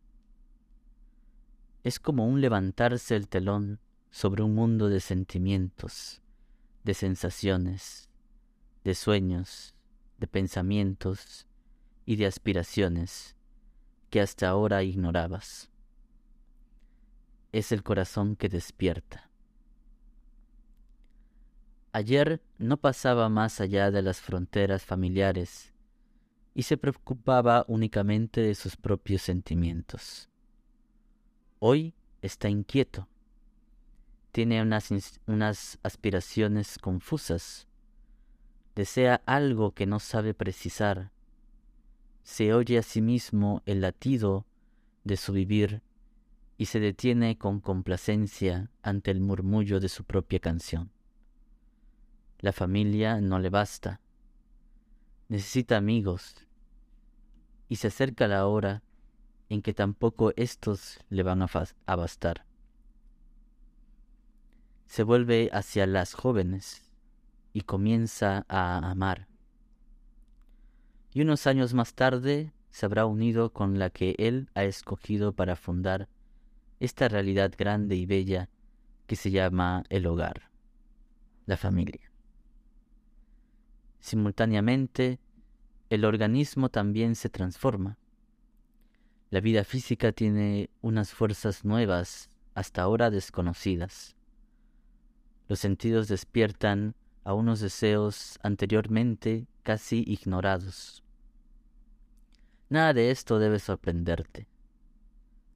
Es 1.83 1.99
como 1.99 2.25
un 2.25 2.39
levantarse 2.39 3.17
el 3.17 3.27
telón 3.27 3.81
sobre 4.09 4.43
un 4.43 4.55
mundo 4.55 4.87
de 4.87 5.01
sentimientos, 5.01 6.21
de 6.85 6.93
sensaciones, 6.93 8.09
de 8.85 8.95
sueños, 8.95 9.75
de 10.17 10.27
pensamientos 10.27 11.47
y 12.05 12.15
de 12.15 12.25
aspiraciones 12.25 13.35
que 14.09 14.21
hasta 14.21 14.47
ahora 14.47 14.81
ignorabas. 14.83 15.69
Es 17.51 17.73
el 17.73 17.83
corazón 17.83 18.37
que 18.37 18.47
despierta. 18.47 19.30
Ayer 21.93 22.41
no 22.57 22.77
pasaba 22.77 23.27
más 23.27 23.59
allá 23.59 23.91
de 23.91 24.01
las 24.01 24.21
fronteras 24.21 24.85
familiares 24.85 25.73
y 26.53 26.63
se 26.63 26.77
preocupaba 26.77 27.65
únicamente 27.67 28.39
de 28.39 28.55
sus 28.55 28.77
propios 28.77 29.21
sentimientos. 29.21 30.29
Hoy 31.59 31.93
está 32.21 32.47
inquieto. 32.47 33.09
Tiene 34.31 34.61
unas, 34.61 34.89
unas 35.27 35.79
aspiraciones 35.83 36.77
confusas. 36.77 37.67
Desea 38.73 39.21
algo 39.25 39.73
que 39.73 39.85
no 39.85 39.99
sabe 39.99 40.33
precisar. 40.33 41.11
Se 42.23 42.53
oye 42.53 42.77
a 42.77 42.83
sí 42.83 43.01
mismo 43.01 43.63
el 43.65 43.81
latido 43.81 44.45
de 45.03 45.17
su 45.17 45.33
vivir 45.33 45.81
y 46.57 46.67
se 46.67 46.79
detiene 46.79 47.37
con 47.37 47.59
complacencia 47.59 48.71
ante 48.81 49.11
el 49.11 49.19
murmullo 49.19 49.81
de 49.81 49.89
su 49.89 50.05
propia 50.05 50.39
canción. 50.39 50.89
La 52.41 52.51
familia 52.51 53.21
no 53.21 53.39
le 53.39 53.49
basta 53.49 54.01
necesita 55.31 55.77
amigos 55.77 56.35
y 57.69 57.77
se 57.77 57.87
acerca 57.87 58.27
la 58.27 58.47
hora 58.47 58.83
en 59.47 59.61
que 59.61 59.73
tampoco 59.73 60.33
estos 60.35 60.99
le 61.07 61.23
van 61.23 61.41
a, 61.41 61.95
bastar. 61.95 62.45
Se 64.87 65.03
vuelve 65.03 65.49
hacia 65.53 65.87
las 65.87 66.15
jóvenes 66.15 66.91
y 67.53 67.61
comienza 67.61 68.45
a 68.49 68.91
amar. 68.91 69.29
Y 71.13 71.21
unos 71.21 71.47
años 71.47 71.73
más 71.73 71.93
tarde 71.93 72.51
se 72.69 72.85
habrá 72.85 73.05
unido 73.05 73.53
con 73.53 73.79
la 73.79 73.89
que 73.89 74.15
él 74.17 74.49
ha 74.53 74.65
escogido 74.65 75.31
para 75.31 75.55
fundar 75.55 76.09
esta 76.81 77.07
realidad 77.07 77.53
grande 77.57 77.95
y 77.95 78.05
bella 78.05 78.49
que 79.07 79.15
se 79.15 79.31
llama 79.31 79.83
el 79.87 80.07
hogar, 80.07 80.51
la 81.45 81.55
familia. 81.55 82.10
Simultáneamente, 84.01 85.19
el 85.89 86.05
organismo 86.05 86.69
también 86.69 87.15
se 87.15 87.29
transforma. 87.29 87.97
La 89.29 89.39
vida 89.39 89.63
física 89.63 90.11
tiene 90.11 90.69
unas 90.81 91.13
fuerzas 91.13 91.63
nuevas, 91.63 92.29
hasta 92.55 92.81
ahora 92.81 93.09
desconocidas. 93.09 94.15
Los 95.47 95.59
sentidos 95.59 96.07
despiertan 96.07 96.95
a 97.23 97.33
unos 97.33 97.61
deseos 97.61 98.39
anteriormente 98.41 99.47
casi 99.63 100.03
ignorados. 100.07 101.03
Nada 102.69 102.93
de 102.93 103.11
esto 103.11 103.37
debe 103.37 103.59
sorprenderte. 103.59 104.47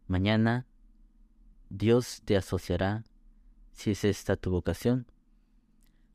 Mañana 0.07 0.67
Dios 1.69 2.21
te 2.23 2.37
asociará, 2.37 3.03
si 3.71 3.91
es 3.91 4.05
esta 4.05 4.35
tu 4.35 4.51
vocación, 4.51 5.07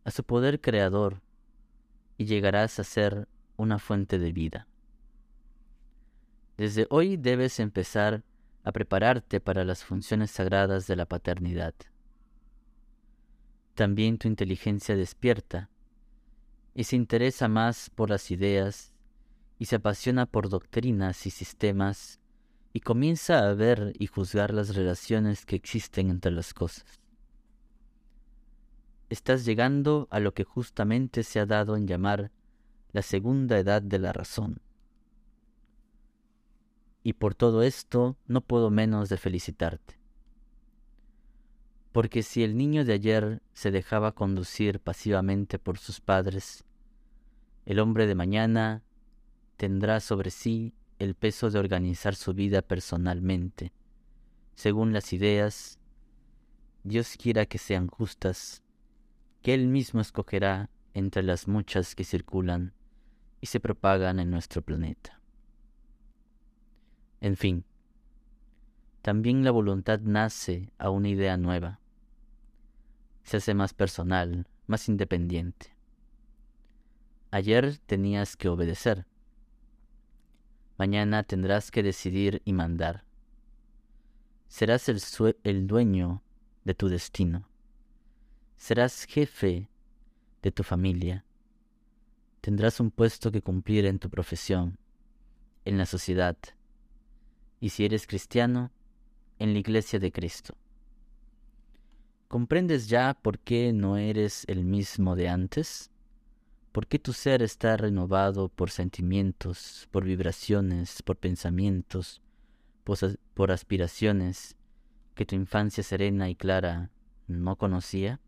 a 0.05 0.13
su 0.13 0.23
poder 0.23 0.61
creador 0.61 1.21
y 2.21 2.27
llegarás 2.27 2.79
a 2.79 2.85
ser 2.85 3.29
una 3.57 3.79
fuente 3.79 4.19
de 4.19 4.31
vida. 4.31 4.69
Desde 6.59 6.87
hoy 6.91 7.17
debes 7.17 7.59
empezar 7.61 8.25
a 8.63 8.73
prepararte 8.73 9.41
para 9.41 9.65
las 9.65 9.85
funciones 9.85 10.31
sagradas 10.31 10.87
de 10.87 10.97
la 10.97 11.07
paternidad. 11.07 11.73
También 13.75 14.19
tu 14.19 14.29
inteligencia 14.29 14.97
despierta 14.97 15.71
y 16.75 16.85
se 16.85 16.97
interesa 16.97 17.49
más 17.49 17.89
por 17.89 18.11
las 18.11 18.31
ideas 18.31 18.93
y 19.59 19.65
se 19.65 19.77
apasiona 19.77 20.27
por 20.27 20.51
doctrinas 20.51 21.25
y 21.25 21.31
sistemas 21.31 22.21
y 22.75 22.81
comienza 22.81 23.49
a 23.49 23.55
ver 23.55 23.95
y 23.99 24.09
juzgar 24.09 24.53
las 24.53 24.77
relaciones 24.77 25.47
que 25.47 25.57
existen 25.57 26.11
entre 26.11 26.33
las 26.33 26.53
cosas 26.53 27.01
estás 29.11 29.45
llegando 29.45 30.09
a 30.11 30.21
lo 30.21 30.33
que 30.33 30.45
justamente 30.45 31.23
se 31.25 31.41
ha 31.41 31.47
dado 31.47 31.77
en 31.77 31.87
llamar 31.87 32.31
la 32.93 33.03
segunda 33.03 33.59
edad 33.59 33.83
de 33.83 33.99
la 33.99 34.13
razón. 34.13 34.61
Y 37.03 37.15
por 37.15 37.35
todo 37.35 37.63
esto 37.63 38.17
no 38.27 38.41
puedo 38.41 38.71
menos 38.71 39.09
de 39.09 39.17
felicitarte. 39.17 39.99
Porque 41.93 42.23
si 42.23 42.45
el 42.45 42.57
niño 42.57 42.85
de 42.85 42.93
ayer 42.93 43.43
se 43.53 43.71
dejaba 43.71 44.13
conducir 44.13 44.81
pasivamente 44.81 45.59
por 45.59 45.77
sus 45.77 46.01
padres, 46.01 46.65
el 47.67 47.81
hombre 47.81 48.07
de 48.07 48.15
mañana 48.15 48.85
tendrá 49.57 50.01
sobre 50.01 50.31
sí 50.31 50.73
el 50.99 51.15
peso 51.15 51.51
de 51.51 51.59
organizar 51.59 52.15
su 52.15 52.33
vida 52.33 52.63
personalmente, 52.63 53.73
según 54.55 54.93
las 54.93 55.13
ideas, 55.13 55.79
Dios 56.85 57.17
quiera 57.17 57.47
que 57.47 57.59
sean 57.59 57.89
justas, 57.89 58.63
que 59.43 59.55
Él 59.55 59.69
mismo 59.69 60.01
escogerá 60.01 60.71
entre 60.95 61.23
las 61.23 61.49
muchas 61.49 61.95
que 61.95 62.05
circulan 62.05 62.75
y 63.41 63.47
se 63.47 63.61
propagan 63.61 64.19
en 64.21 64.31
nuestro 64.31 64.63
planeta. 64.63 65.21
En 67.21 67.37
fin, 67.37 67.65
también 69.03 69.45
la 69.45 69.51
voluntad 69.51 70.01
nace 70.01 70.73
a 70.79 70.91
una 70.91 71.09
idea 71.09 71.37
nueva, 71.37 71.81
se 73.23 73.39
hace 73.39 73.55
más 73.55 73.75
personal, 73.75 74.47
más 74.67 74.89
independiente. 74.89 75.75
Ayer 77.31 77.79
tenías 77.79 78.37
que 78.37 78.49
obedecer, 78.49 79.07
mañana 80.77 81.23
tendrás 81.23 81.71
que 81.71 81.83
decidir 81.83 82.43
y 82.45 82.53
mandar. 82.53 83.05
Serás 84.49 84.89
el, 84.89 85.01
el 85.45 85.67
dueño 85.67 86.23
de 86.65 86.75
tu 86.75 86.89
destino. 86.89 87.50
Serás 88.61 89.07
jefe 89.07 89.71
de 90.43 90.53
tu 90.53 90.63
familia. 90.63 91.25
Tendrás 92.43 92.79
un 92.79 92.91
puesto 92.91 93.33
que 93.33 93.41
cumplir 93.41 93.87
en 93.87 93.99
tu 93.99 94.11
profesión, 94.11 94.77
en 95.65 95.79
la 95.79 95.87
sociedad, 95.87 96.37
y 97.59 97.71
si 97.71 97.87
eres 97.87 98.07
cristiano, 98.07 98.71
en 99.39 99.55
la 99.55 99.61
iglesia 99.61 99.99
de 99.99 100.13
Cristo. 100.13 100.59
¿Comprendes 102.29 102.87
ya 102.89 103.15
por 103.15 103.39
qué 103.39 103.73
no 103.73 103.97
eres 103.97 104.45
el 104.47 104.63
mismo 104.63 105.17
de 105.17 105.31
antes? 105.31 105.91
¿Por 106.71 106.87
qué 106.87 106.99
tu 106.99 107.15
ser 107.15 107.43
está 107.43 107.79
renovado 107.79 108.51
por 108.51 108.71
sentimientos, 108.71 109.89
por 109.91 110.05
vibraciones, 110.05 111.03
por 111.03 111.17
pensamientos, 111.17 112.21
por, 112.85 113.53
aspiraciones 113.53 114.55
que 115.15 115.25
tu 115.25 115.35
infancia 115.35 115.83
serena 115.83 116.29
y 116.29 116.37
clara 116.37 116.91
no 117.27 117.57
conocía? 117.57 118.21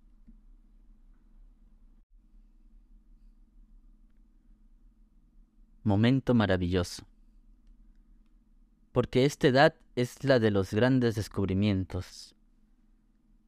Momento 5.85 6.35
maravilloso. 6.35 7.05
Porque 8.93 9.25
esta 9.25 9.49
edad 9.49 9.75
es 9.97 10.23
la 10.23 10.39
de 10.39 10.51
los 10.51 10.73
grandes 10.73 11.15
descubrimientos. 11.15 12.35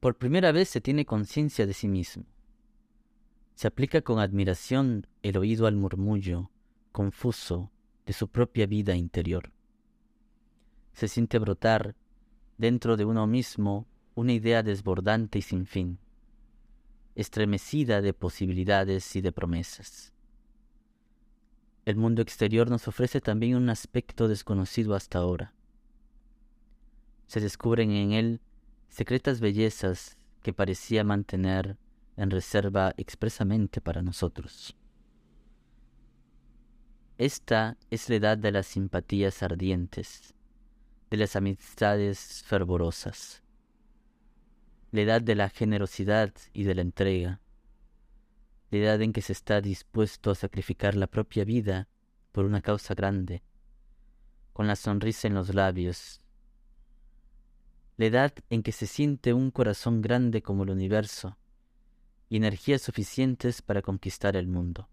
Por 0.01 0.17
primera 0.17 0.53
vez 0.53 0.69
se 0.69 0.81
tiene 0.81 1.07
conciencia 1.07 1.67
de 1.67 1.75
sí 1.75 1.89
mismo. 1.89 2.25
Se 3.55 3.69
aplica 3.69 4.03
con 4.03 4.19
admiración 4.19 5.07
el 5.23 5.37
oído 5.37 5.67
al 5.67 5.77
murmullo 5.77 6.51
confuso 6.95 7.73
de 8.07 8.13
su 8.13 8.29
propia 8.29 8.67
vida 8.67 8.95
interior. 8.95 9.53
Se 10.93 11.09
siente 11.09 11.39
brotar 11.39 11.97
dentro 12.57 12.97
de 12.97 13.05
uno 13.05 13.27
mismo 13.27 13.89
una 14.15 14.33
idea 14.33 14.63
desbordante 14.63 15.41
y 15.41 15.43
sin 15.43 15.67
fin, 15.67 15.99
estremecida 17.17 18.01
de 18.01 18.15
posibilidades 18.15 19.17
y 19.17 19.21
de 19.21 19.33
promesas. 19.33 20.14
El 21.85 21.97
mundo 21.97 22.23
exterior 22.23 22.71
nos 22.71 22.89
ofrece 22.89 23.21
también 23.21 23.57
un 23.57 23.69
aspecto 23.69 24.27
desconocido 24.27 24.95
hasta 24.95 25.19
ahora. 25.19 25.53
Se 27.27 27.41
descubren 27.41 27.91
en 27.91 28.13
él 28.13 28.41
secretas 28.89 29.41
bellezas 29.41 30.17
que 30.43 30.55
parecía 30.55 31.05
mantener 31.05 31.77
en 32.17 32.31
reserva 32.31 32.95
expresamente 32.97 33.81
para 33.81 34.01
nosotros. 34.01 34.77
Esta 37.19 37.77
es 37.91 38.09
la 38.09 38.17
edad 38.17 38.39
de 38.39 38.51
las 38.51 38.67
simpatías 38.67 39.43
ardientes, 39.43 40.35
de 41.11 41.17
las 41.19 41.37
amistades 41.37 42.43
fervorosas, 42.47 43.43
la 44.91 45.03
edad 45.03 45.23
de 45.23 45.35
la 45.35 45.51
generosidad 45.51 46.33
y 46.53 46.65
de 46.65 46.75
la 46.75 46.83
entrega, 46.83 47.41
edad 48.79 49.03
en 49.03 49.13
que 49.13 49.23
se 49.23 49.33
está 49.33 49.61
dispuesto 49.61 50.31
a 50.31 50.35
sacrificar 50.35 50.95
la 50.95 51.07
propia 51.07 51.45
vida 51.45 51.89
por 52.33 52.45
una 52.45 52.61
causa 52.61 52.95
grande, 52.95 53.43
con 54.53 54.67
la 54.67 54.77
sonrisa 54.77 55.29
en 55.29 55.35
los 55.35 55.55
labios, 55.55 56.21
la 57.97 58.07
edad 58.07 58.33
en 58.51 58.63
que 58.63 58.73
se 58.73 58.87
siente 58.87 59.33
un 59.33 59.51
corazón 59.51 60.03
grande 60.03 60.43
como 60.43 60.65
el 60.65 60.71
universo, 60.71 61.39
y 62.29 62.37
energías 62.37 62.83
suficientes 62.83 63.63
para 63.63 63.83
conquistar 63.83 64.37
el 64.37 64.49
mundo. 64.49 64.89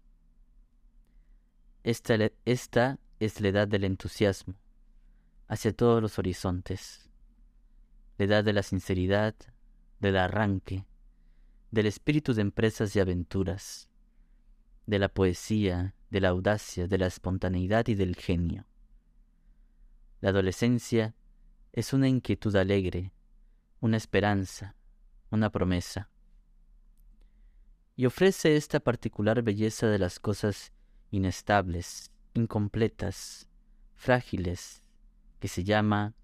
Esta, 1.82 2.16
esta 2.44 3.00
es 3.18 3.40
la 3.40 3.48
edad 3.48 3.68
del 3.68 3.84
entusiasmo, 3.84 4.54
hacia 5.48 5.72
todos 5.72 6.00
los 6.00 6.18
horizontes, 6.18 7.10
la 8.18 8.26
edad 8.26 8.44
de 8.44 8.52
la 8.52 8.62
sinceridad, 8.62 9.34
del 9.98 10.16
arranque, 10.16 10.84
del 11.72 11.86
espíritu 11.86 12.34
de 12.34 12.42
empresas 12.42 12.94
y 12.94 13.00
aventuras, 13.00 13.90
de 14.86 15.00
la 15.00 15.08
poesía, 15.08 15.96
de 16.10 16.20
la 16.20 16.28
audacia, 16.28 16.86
de 16.86 16.98
la 16.98 17.06
espontaneidad 17.06 17.88
y 17.88 17.96
del 17.96 18.14
genio. 18.14 18.66
La 20.20 20.28
adolescencia 20.28 21.16
es 21.72 21.92
una 21.92 22.08
inquietud 22.08 22.54
alegre, 22.54 23.12
una 23.80 23.96
esperanza, 23.96 24.76
una 25.30 25.50
promesa 25.50 26.12
y 27.96 28.06
ofrece 28.06 28.56
esta 28.56 28.80
particular 28.80 29.42
belleza 29.42 29.86
de 29.86 29.98
las 29.98 30.18
cosas 30.18 30.72
inestables, 31.10 32.10
incompletas, 32.34 33.48
frágiles, 33.94 34.82
que 35.40 35.48
se 35.48 35.64
llama 35.64 36.14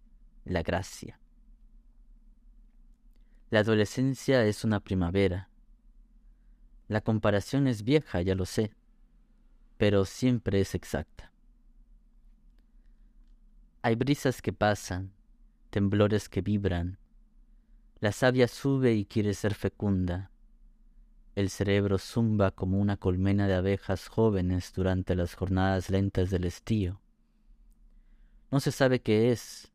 la 0.45 0.63
gracia. 0.63 1.21
La 3.51 3.61
adolescencia 3.61 4.45
es 4.45 4.65
una 4.65 4.81
primavera. 4.81 5.49
La 6.89 7.01
comparación 7.01 7.67
es 7.67 7.83
vieja, 7.83 8.23
ya 8.23 8.35
lo 8.35 8.47
sé, 8.47 8.73
pero 9.77 10.05
siempre 10.05 10.61
es 10.61 10.75
exacta. 10.75 11.33
Hay 13.83 13.95
brisas 13.95 14.43
que 14.43 14.53
pasan, 14.53 15.13
temblores 15.71 16.29
que 16.29 16.41
vibran. 16.41 16.99
La 18.01 18.13
savia 18.13 18.49
sube 18.49 18.95
y 18.95 19.05
quiere 19.05 19.35
ser 19.35 19.55
fecunda 19.55 20.31
el 21.39 21.51
cerebro 21.51 21.99
zumba 21.99 22.51
como 22.51 22.81
una 22.81 22.97
colmena 22.97 23.47
de 23.47 23.55
abejas 23.55 24.09
jóvenes 24.09 24.73
durante 24.75 25.15
las 25.15 25.37
jornadas 25.37 25.89
lentas 25.89 26.31
del 26.31 26.45
estío. 26.45 27.01
No 28.51 28.59
se 28.59 28.73
sabe 28.73 29.03
qué 29.03 29.31
es. 29.31 29.71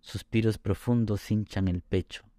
Suspiros 0.00 0.56
profundos 0.56 1.30
hinchan 1.30 1.68
el 1.68 1.82
pecho. 1.82 2.29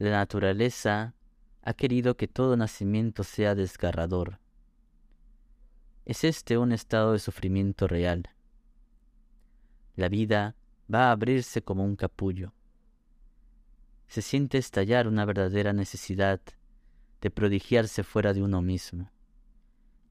La 0.00 0.12
naturaleza 0.12 1.14
ha 1.60 1.74
querido 1.74 2.16
que 2.16 2.26
todo 2.26 2.56
nacimiento 2.56 3.22
sea 3.22 3.54
desgarrador. 3.54 4.40
Es 6.06 6.24
este 6.24 6.56
un 6.56 6.72
estado 6.72 7.12
de 7.12 7.18
sufrimiento 7.18 7.86
real. 7.86 8.30
La 9.96 10.08
vida 10.08 10.56
va 10.92 11.08
a 11.08 11.10
abrirse 11.10 11.60
como 11.60 11.84
un 11.84 11.96
capullo. 11.96 12.54
Se 14.06 14.22
siente 14.22 14.56
estallar 14.56 15.06
una 15.06 15.26
verdadera 15.26 15.74
necesidad 15.74 16.40
de 17.20 17.30
prodigiarse 17.30 18.02
fuera 18.02 18.32
de 18.32 18.42
uno 18.42 18.62
mismo, 18.62 19.10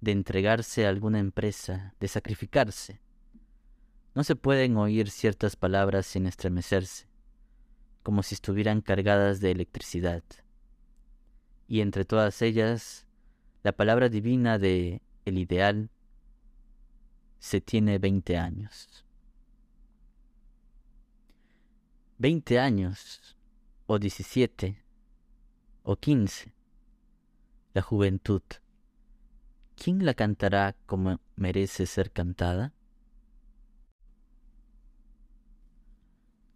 de 0.01 0.11
entregarse 0.11 0.85
a 0.85 0.89
alguna 0.89 1.17
empresa, 1.17 1.95
de 1.99 2.07
sacrificarse. 2.07 3.01
No 4.13 4.23
se 4.23 4.35
pueden 4.35 4.77
oír 4.77 5.09
ciertas 5.09 5.55
palabras 5.55 6.05
sin 6.05 6.27
estremecerse, 6.27 7.08
como 8.03 8.23
si 8.23 8.35
estuvieran 8.35 8.81
cargadas 8.81 9.39
de 9.39 9.51
electricidad. 9.51 10.23
Y 11.67 11.81
entre 11.81 12.05
todas 12.05 12.41
ellas, 12.41 13.05
la 13.63 13.73
palabra 13.73 14.09
divina 14.09 14.57
de 14.57 15.01
el 15.25 15.37
ideal 15.37 15.89
se 17.39 17.61
tiene 17.61 17.99
veinte 17.99 18.37
años. 18.37 19.05
Veinte 22.17 22.59
años, 22.59 23.37
o 23.85 23.97
diecisiete, 23.99 24.83
o 25.83 25.95
quince 25.95 26.53
la 27.73 27.81
juventud, 27.81 28.41
¿quién 29.75 30.05
la 30.05 30.13
cantará 30.13 30.75
como 30.85 31.19
merece 31.35 31.85
ser 31.85 32.11
cantada? 32.11 32.73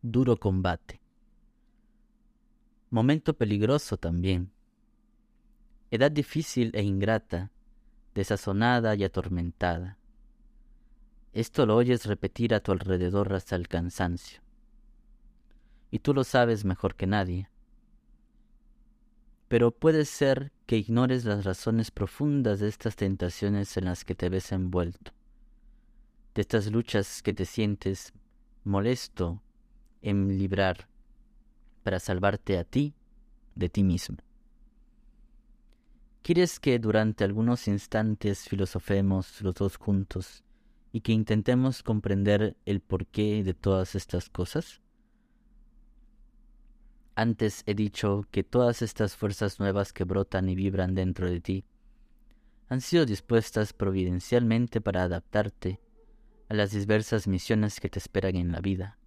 Duro 0.02 0.38
combate. 0.38 1.03
Momento 2.94 3.36
peligroso 3.36 3.98
también. 3.98 4.52
Edad 5.90 6.12
difícil 6.12 6.70
e 6.76 6.84
ingrata, 6.84 7.50
desazonada 8.14 8.94
y 8.94 9.04
atormentada. 9.04 9.98
Esto 11.34 11.66
lo 11.66 11.76
oyes 11.76 12.06
repetir 12.06 12.54
a 12.54 12.60
tu 12.60 12.72
alrededor 12.72 13.34
hasta 13.34 13.56
el 13.56 13.68
cansancio. 13.68 14.42
Y 15.90 15.98
tú 16.00 16.14
lo 16.14 16.24
sabes 16.24 16.66
mejor 16.66 16.94
que 16.94 17.08
nadie. 17.08 17.50
pero 19.48 19.72
puede 19.72 20.06
ser 20.06 20.52
que 20.68 20.78
ignores 20.78 21.26
las 21.26 21.46
razones 21.46 21.90
profundas 21.90 22.60
de 22.60 22.68
estas 22.68 22.96
tentaciones 22.96 23.76
en 23.76 23.86
las 23.86 24.06
que 24.06 24.14
te 24.14 24.30
ves 24.30 24.52
envuelto, 24.52 25.14
de 26.36 26.42
estas 26.42 26.72
luchas 26.72 27.24
que 27.24 27.34
te 27.34 27.46
sientes 27.46 28.14
molesto 28.64 29.42
en 30.04 30.38
librar 30.38 30.93
para 31.84 32.00
salvarte 32.00 32.58
a 32.58 32.64
ti 32.64 32.96
de 33.56 33.70
ti 33.70 33.84
mismo. 33.84 34.18
¿Quieres 36.24 36.60
que 36.60 36.80
durante 36.80 37.26
algunos 37.26 37.68
instantes 37.68 38.48
filosofemos 38.48 39.42
los 39.42 39.56
dos 39.56 39.76
juntos 39.76 40.44
y 40.94 41.02
que 41.02 41.12
intentemos 41.12 41.84
comprender 41.84 42.56
el 42.66 42.80
porqué 42.80 43.44
de 43.44 43.54
todas 43.54 43.96
estas 43.96 44.30
cosas? 44.30 44.82
Antes 47.16 47.64
he 47.66 47.76
dicho 47.76 48.26
que 48.32 48.44
todas 48.44 48.82
estas 48.82 49.16
fuerzas 49.16 49.60
nuevas 49.60 49.92
que 49.92 50.06
brotan 50.06 50.50
y 50.50 50.56
vibran 50.56 50.96
dentro 50.96 51.30
de 51.30 51.42
ti 51.42 51.66
han 52.70 52.82
sido 52.82 53.06
dispuestas 53.06 53.74
providencialmente 53.74 54.82
para 54.82 55.04
adaptarte 55.04 55.80
a 56.50 56.54
las 56.54 56.72
diversas 56.72 57.28
misiones 57.28 57.80
que 57.80 57.90
te 57.90 58.00
esperan 58.00 58.36
en 58.36 58.52
la 58.52 58.62
vida. 58.62 58.98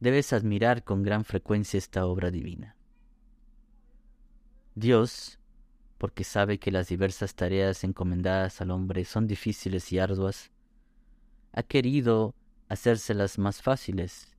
Debes 0.00 0.32
admirar 0.32 0.84
con 0.84 1.02
gran 1.02 1.24
frecuencia 1.24 1.78
esta 1.78 2.06
obra 2.06 2.30
divina. 2.30 2.76
Dios, 4.74 5.40
porque 5.98 6.22
sabe 6.22 6.58
que 6.58 6.70
las 6.70 6.88
diversas 6.88 7.34
tareas 7.34 7.82
encomendadas 7.82 8.60
al 8.60 8.70
hombre 8.70 9.04
son 9.04 9.26
difíciles 9.26 9.92
y 9.92 9.98
arduas, 9.98 10.52
ha 11.52 11.64
querido 11.64 12.34
hacérselas 12.68 13.38
más 13.38 13.60
fáciles 13.60 14.36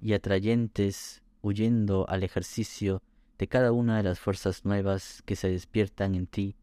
y 0.00 0.14
atrayentes 0.14 1.22
huyendo 1.42 2.08
al 2.08 2.24
ejercicio 2.24 3.00
de 3.38 3.46
cada 3.46 3.70
una 3.70 3.98
de 3.98 4.02
las 4.02 4.18
fuerzas 4.18 4.64
nuevas 4.64 5.22
que 5.24 5.36
se 5.36 5.48
despiertan 5.48 6.16
en 6.16 6.26
ti, 6.26 6.56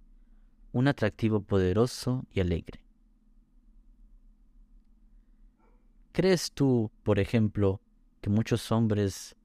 un 0.73 0.87
atractivo 0.87 1.41
poderoso 1.41 2.25
y 2.33 2.41
alegre. 2.41 2.83
¿Crees 6.11 6.51
tú, 6.51 6.91
por 7.03 7.19
ejemplo, 7.19 7.79
que 8.23 8.29
muchos 8.29 8.71
hombres 8.71 9.35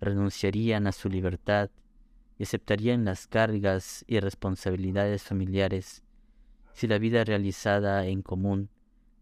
renunciarían 0.00 0.88
a 0.88 0.92
su 0.92 1.08
libertad 1.08 1.70
y 2.36 2.42
aceptarían 2.42 3.04
las 3.04 3.28
cargas 3.28 4.04
y 4.08 4.18
responsabilidades 4.18 5.22
familiares 5.22 6.02
si 6.72 6.88
la 6.88 6.98
vida 6.98 7.22
realizada 7.22 8.04
en 8.06 8.22
común 8.22 8.70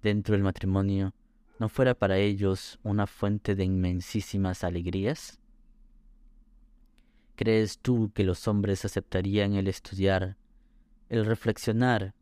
dentro 0.02 0.32
del 0.32 0.42
matrimonio 0.42 1.12
no 1.58 1.68
fuera 1.68 1.94
para 1.94 2.16
ellos 2.16 2.80
una 2.82 3.06
fuente 3.06 3.54
de 3.54 3.64
inmensísimas 3.64 4.64
alegrías? 4.64 5.38
¿Crees 7.36 7.80
tú 7.80 8.12
que 8.14 8.24
los 8.24 8.48
hombres 8.48 8.86
aceptarían 8.86 9.56
el 9.56 9.68
estudiar, 9.68 10.38
el 11.10 11.26
reflexionar, 11.26 12.14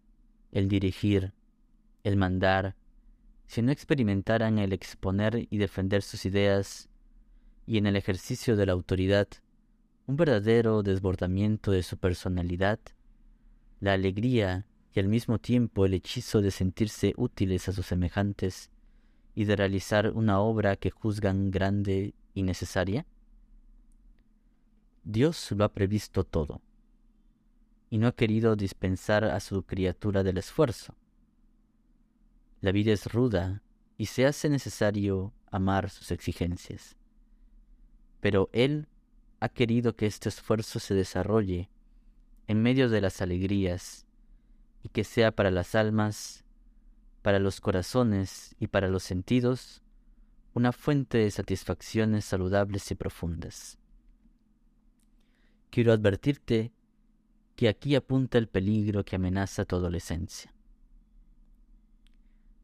el 0.51 0.67
dirigir, 0.69 1.35
el 2.03 2.17
mandar, 2.17 2.75
si 3.51 3.63
no 3.63 3.73
experimentaran 3.73 4.61
el 4.61 4.73
exponer 4.73 5.49
y 5.51 5.59
defender 5.59 6.03
sus 6.03 6.25
ideas 6.25 6.89
y 7.67 7.79
en 7.79 7.87
el 7.89 7.97
ejercicio 7.97 8.55
de 8.55 8.65
la 8.65 8.71
autoridad 8.71 9.27
un 10.07 10.15
verdadero 10.15 10.85
desbordamiento 10.85 11.73
de 11.73 11.83
su 11.83 11.99
personalidad, 11.99 12.79
la 13.81 13.95
alegría 13.95 14.67
y 14.95 15.01
al 15.01 15.09
mismo 15.09 15.41
tiempo 15.41 15.85
el 15.85 15.95
hechizo 15.95 16.41
de 16.43 16.53
sentirse 16.53 17.13
útiles 17.17 17.69
a 17.69 17.73
sus 17.73 17.87
semejantes 17.87 18.71
y 19.35 19.47
de 19.47 19.57
realizar 19.57 20.13
una 20.13 20.39
obra 20.39 20.77
que 20.77 20.91
juzgan 20.91 21.51
grande 21.51 22.15
y 22.35 22.45
necesaria? 22.45 23.05
Dios 25.03 25.51
lo 25.51 25.65
ha 25.65 25.73
previsto 25.73 26.23
todo 26.23 26.63
y 27.91 27.99
no 27.99 28.07
ha 28.07 28.13
querido 28.13 28.55
dispensar 28.55 29.25
a 29.25 29.41
su 29.41 29.65
criatura 29.65 30.23
del 30.23 30.39
esfuerzo. 30.39 30.95
La 32.61 32.73
vida 32.73 32.93
es 32.93 33.13
ruda 33.13 33.63
y 33.97 34.07
se 34.07 34.27
hace 34.27 34.49
necesario 34.49 35.33
amar 35.51 35.91
sus 35.91 36.11
exigencias. 36.11 36.97
Pero 38.21 38.51
Él 38.53 38.89
ha 39.41 39.49
querido 39.49 39.97
que 39.97 40.07
este 40.07 40.29
esfuerzo 40.29 40.79
se 40.79 40.95
desarrolle 40.95 41.71
en 42.47 42.63
medio 42.63 42.89
de 42.89 43.01
las 43.01 43.23
alegrías 43.23 44.07
y 44.83 44.89
que 44.89 45.05
sea 45.05 45.31
para 45.33 45.51
las 45.51 45.75
almas, 45.75 46.45
para 47.23 47.39
los 47.39 47.61
corazones 47.61 48.55
y 48.59 48.67
para 48.67 48.89
los 48.89 49.03
sentidos 49.03 49.83
una 50.53 50.73
fuente 50.73 51.19
de 51.19 51.31
satisfacciones 51.31 52.25
saludables 52.25 52.91
y 52.91 52.95
profundas 52.95 53.81
quiero 55.71 55.93
advertirte 55.93 56.73
que 57.57 57.69
aquí 57.69 57.95
apunta 57.95 58.39
el 58.39 58.49
peligro 58.49 59.05
que 59.05 59.17
amenaza 59.17 59.65
tu 59.65 59.77
adolescencia. 59.77 60.53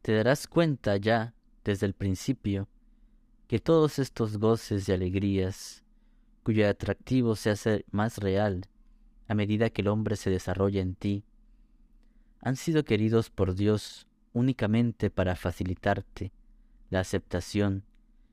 Te 0.07 0.13
darás 0.13 0.47
cuenta 0.47 0.95
ya, 0.95 1.33
desde 1.65 1.85
el 1.85 1.93
principio, 1.93 2.69
que 3.49 3.59
todos 3.59 3.99
estos 3.99 4.37
goces 4.37 4.87
y 4.87 4.93
alegrías, 4.93 5.83
cuyo 6.43 6.69
atractivo 6.69 7.35
se 7.35 7.49
hace 7.49 7.83
más 7.91 8.17
real 8.17 8.69
a 9.27 9.33
medida 9.33 9.69
que 9.69 9.81
el 9.81 9.89
hombre 9.89 10.15
se 10.15 10.29
desarrolla 10.29 10.79
en 10.79 10.95
ti, 10.95 11.25
han 12.39 12.55
sido 12.55 12.85
queridos 12.85 13.29
por 13.29 13.53
Dios 13.53 14.07
únicamente 14.31 15.09
para 15.09 15.35
facilitarte 15.35 16.31
la 16.89 17.01
aceptación 17.01 17.83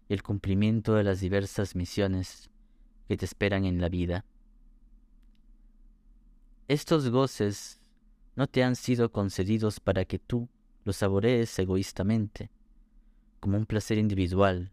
y 0.09 0.15
el 0.15 0.23
cumplimiento 0.23 0.95
de 0.95 1.03
las 1.03 1.19
diversas 1.19 1.75
misiones 1.75 2.51
que 3.09 3.17
te 3.17 3.25
esperan 3.25 3.65
en 3.65 3.81
la 3.81 3.89
vida. 3.89 4.25
Estos 6.69 7.11
goces 7.11 7.81
no 8.37 8.47
te 8.47 8.63
han 8.63 8.77
sido 8.77 9.11
concedidos 9.11 9.81
para 9.81 10.05
que 10.05 10.21
tú 10.21 10.49
los 10.85 10.97
saborees 10.97 11.59
egoístamente, 11.59 12.51
como 13.41 13.57
un 13.57 13.67
placer 13.67 13.99
individual, 13.99 14.71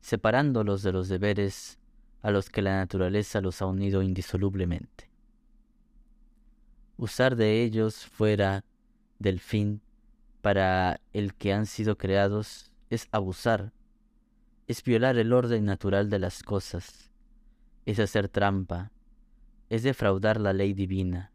separándolos 0.00 0.82
de 0.82 0.92
los 0.92 1.08
deberes 1.08 1.78
a 2.22 2.30
los 2.30 2.50
que 2.50 2.62
la 2.62 2.76
naturaleza 2.76 3.40
los 3.40 3.60
ha 3.62 3.66
unido 3.66 4.02
indisolublemente. 4.02 5.10
Usar 6.96 7.36
de 7.36 7.62
ellos 7.62 8.06
fuera 8.06 8.64
del 9.18 9.40
fin 9.40 9.82
para 10.40 11.00
el 11.12 11.34
que 11.34 11.52
han 11.52 11.66
sido 11.66 11.98
creados 11.98 12.70
es 12.90 13.08
abusar, 13.10 13.72
es 14.68 14.82
violar 14.84 15.18
el 15.18 15.32
orden 15.32 15.64
natural 15.64 16.10
de 16.10 16.18
las 16.18 16.42
cosas, 16.42 17.10
es 17.86 17.98
hacer 17.98 18.28
trampa, 18.28 18.92
es 19.68 19.82
defraudar 19.82 20.40
la 20.40 20.52
ley 20.52 20.74
divina, 20.74 21.31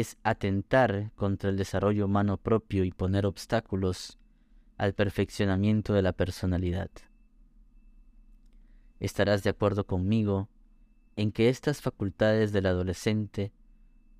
es 0.00 0.16
atentar 0.22 1.10
contra 1.16 1.50
el 1.50 1.56
desarrollo 1.56 2.04
humano 2.04 2.36
propio 2.36 2.84
y 2.84 2.92
poner 2.92 3.26
obstáculos 3.26 4.18
al 4.76 4.94
perfeccionamiento 4.94 5.92
de 5.92 6.02
la 6.02 6.12
personalidad. 6.12 6.90
Estarás 9.00 9.42
de 9.42 9.50
acuerdo 9.50 9.86
conmigo 9.86 10.48
en 11.16 11.32
que 11.32 11.48
estas 11.48 11.80
facultades 11.80 12.52
del 12.52 12.66
adolescente 12.66 13.52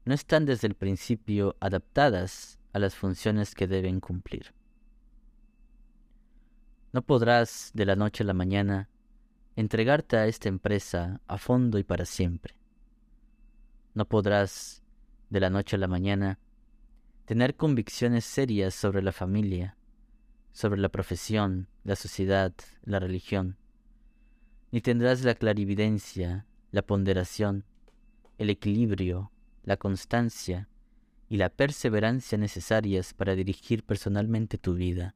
no 0.04 0.14
están 0.14 0.46
desde 0.46 0.66
el 0.66 0.74
principio 0.74 1.56
adaptadas 1.60 2.58
a 2.72 2.78
las 2.78 2.96
funciones 2.96 3.54
que 3.54 3.68
deben 3.68 4.00
cumplir. 4.00 4.54
No 6.92 7.02
podrás 7.02 7.70
de 7.74 7.86
la 7.86 7.94
noche 7.94 8.24
a 8.24 8.26
la 8.26 8.34
mañana 8.34 8.88
entregarte 9.54 10.16
a 10.16 10.26
esta 10.26 10.48
empresa 10.48 11.20
a 11.26 11.38
fondo 11.38 11.78
y 11.78 11.84
para 11.84 12.04
siempre. 12.04 12.56
No 13.94 14.04
podrás, 14.06 14.82
de 15.30 15.40
la 15.40 15.50
noche 15.50 15.76
a 15.76 15.78
la 15.78 15.88
mañana, 15.88 16.38
tener 17.24 17.56
convicciones 17.56 18.24
serias 18.24 18.74
sobre 18.74 19.02
la 19.02 19.12
familia, 19.12 19.76
sobre 20.52 20.80
la 20.80 20.88
profesión, 20.88 21.68
la 21.84 21.96
sociedad, 21.96 22.52
la 22.82 22.98
religión. 22.98 23.56
Ni 24.70 24.80
tendrás 24.80 25.24
la 25.24 25.34
clarividencia, 25.34 26.46
la 26.70 26.82
ponderación, 26.82 27.64
el 28.38 28.50
equilibrio, 28.50 29.32
la 29.62 29.76
constancia 29.76 30.68
y 31.28 31.36
la 31.36 31.50
perseverancia 31.50 32.38
necesarias 32.38 33.12
para 33.12 33.34
dirigir 33.34 33.84
personalmente 33.84 34.56
tu 34.56 34.74
vida, 34.74 35.14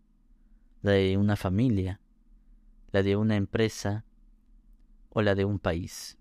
la 0.83 0.93
de 0.93 1.17
una 1.17 1.37
familia, 1.37 2.01
la 2.91 3.03
de 3.03 3.17
una 3.17 3.37
empresa 3.37 4.05
o 5.09 5.23
la 5.23 5.35
de 5.35 5.45
un 5.45 5.59
país. 5.59 6.19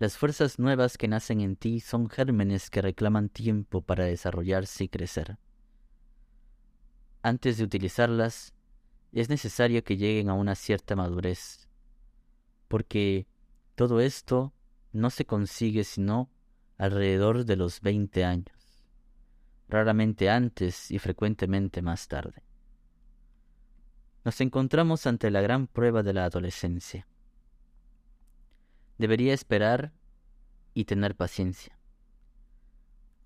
Las 0.00 0.16
fuerzas 0.16 0.58
nuevas 0.58 0.96
que 0.96 1.08
nacen 1.08 1.42
en 1.42 1.56
ti 1.56 1.78
son 1.78 2.08
gérmenes 2.08 2.70
que 2.70 2.80
reclaman 2.80 3.28
tiempo 3.28 3.82
para 3.82 4.06
desarrollarse 4.06 4.84
y 4.84 4.88
crecer. 4.88 5.36
Antes 7.20 7.58
de 7.58 7.64
utilizarlas, 7.64 8.54
es 9.12 9.28
necesario 9.28 9.84
que 9.84 9.98
lleguen 9.98 10.30
a 10.30 10.32
una 10.32 10.54
cierta 10.54 10.96
madurez, 10.96 11.68
porque 12.66 13.26
todo 13.74 14.00
esto 14.00 14.54
no 14.90 15.10
se 15.10 15.26
consigue 15.26 15.84
sino 15.84 16.30
alrededor 16.78 17.44
de 17.44 17.56
los 17.56 17.82
20 17.82 18.24
años, 18.24 18.86
raramente 19.68 20.30
antes 20.30 20.90
y 20.90 20.98
frecuentemente 20.98 21.82
más 21.82 22.08
tarde. 22.08 22.42
Nos 24.24 24.40
encontramos 24.40 25.06
ante 25.06 25.30
la 25.30 25.42
gran 25.42 25.66
prueba 25.66 26.02
de 26.02 26.14
la 26.14 26.24
adolescencia 26.24 27.06
debería 29.00 29.32
esperar 29.32 29.94
y 30.74 30.84
tener 30.84 31.16
paciencia. 31.16 31.78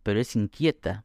Pero 0.05 0.21
es 0.21 0.37
inquieta, 0.37 1.05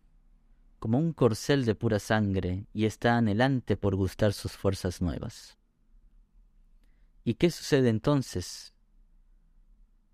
como 0.78 1.00
un 1.00 1.12
corcel 1.12 1.66
de 1.66 1.74
pura 1.74 1.98
sangre, 1.98 2.68
y 2.72 2.86
está 2.86 3.18
anhelante 3.18 3.78
por 3.78 3.96
gustar 3.96 4.32
sus 4.32 4.52
fuerzas 4.52 5.02
nuevas. 5.02 5.58
¿Y 7.24 7.34
qué 7.34 7.50
sucede 7.50 7.90
entonces? 7.90 8.76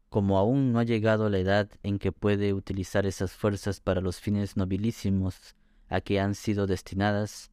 Como 0.07 0.37
aún 0.37 0.71
no 0.71 0.79
ha 0.79 0.83
llegado 0.85 1.29
la 1.29 1.39
edad 1.39 1.69
en 1.83 1.99
que 1.99 2.13
puede 2.13 2.53
utilizar 2.53 3.05
esas 3.05 3.33
fuerzas 3.33 3.81
para 3.81 3.99
los 3.99 4.21
fines 4.21 4.55
nobilísimos 4.55 5.55
a 5.89 5.99
que 5.99 6.21
han 6.21 6.33
sido 6.33 6.65
destinadas, 6.65 7.51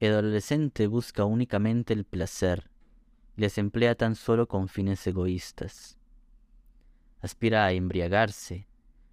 el 0.00 0.12
adolescente 0.12 0.88
busca 0.88 1.24
únicamente 1.24 1.94
el 1.94 2.04
placer 2.04 2.70
y 3.36 3.42
les 3.42 3.56
emplea 3.56 3.94
tan 3.94 4.16
solo 4.16 4.48
con 4.48 4.66
fines 4.66 5.06
egoístas. 5.06 5.96
Aspira 7.24 7.64
a 7.64 7.72
embriagarse 7.72 8.66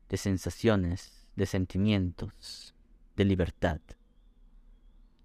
de 0.10 0.18
sensaciones, 0.18 1.30
de 1.36 1.46
sentimientos, 1.46 2.76
de 3.16 3.24
libertad. 3.24 3.80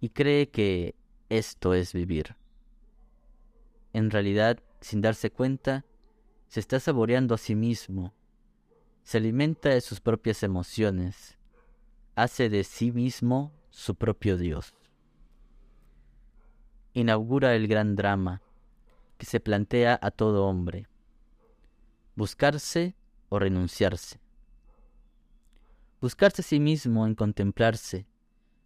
Y 0.00 0.10
cree 0.10 0.50
que 0.50 0.94
esto 1.28 1.74
es 1.74 1.92
vivir. 1.92 2.36
En 3.92 4.10
realidad, 4.10 4.60
sin 4.80 5.00
darse 5.00 5.30
cuenta, 5.30 5.84
se 6.46 6.60
está 6.60 6.78
saboreando 6.78 7.34
a 7.34 7.38
sí 7.38 7.56
mismo, 7.56 8.14
se 9.02 9.18
alimenta 9.18 9.70
de 9.70 9.80
sus 9.80 10.00
propias 10.00 10.42
emociones, 10.44 11.36
hace 12.14 12.48
de 12.48 12.62
sí 12.62 12.92
mismo 12.92 13.52
su 13.70 13.96
propio 13.96 14.36
Dios 14.36 14.76
inaugura 16.96 17.54
el 17.54 17.68
gran 17.68 17.94
drama 17.94 18.40
que 19.18 19.26
se 19.26 19.38
plantea 19.38 19.98
a 20.00 20.10
todo 20.10 20.46
hombre, 20.46 20.88
buscarse 22.16 22.96
o 23.28 23.38
renunciarse. 23.38 24.18
Buscarse 26.00 26.40
a 26.40 26.44
sí 26.44 26.58
mismo 26.58 27.06
en 27.06 27.14
contemplarse, 27.14 28.06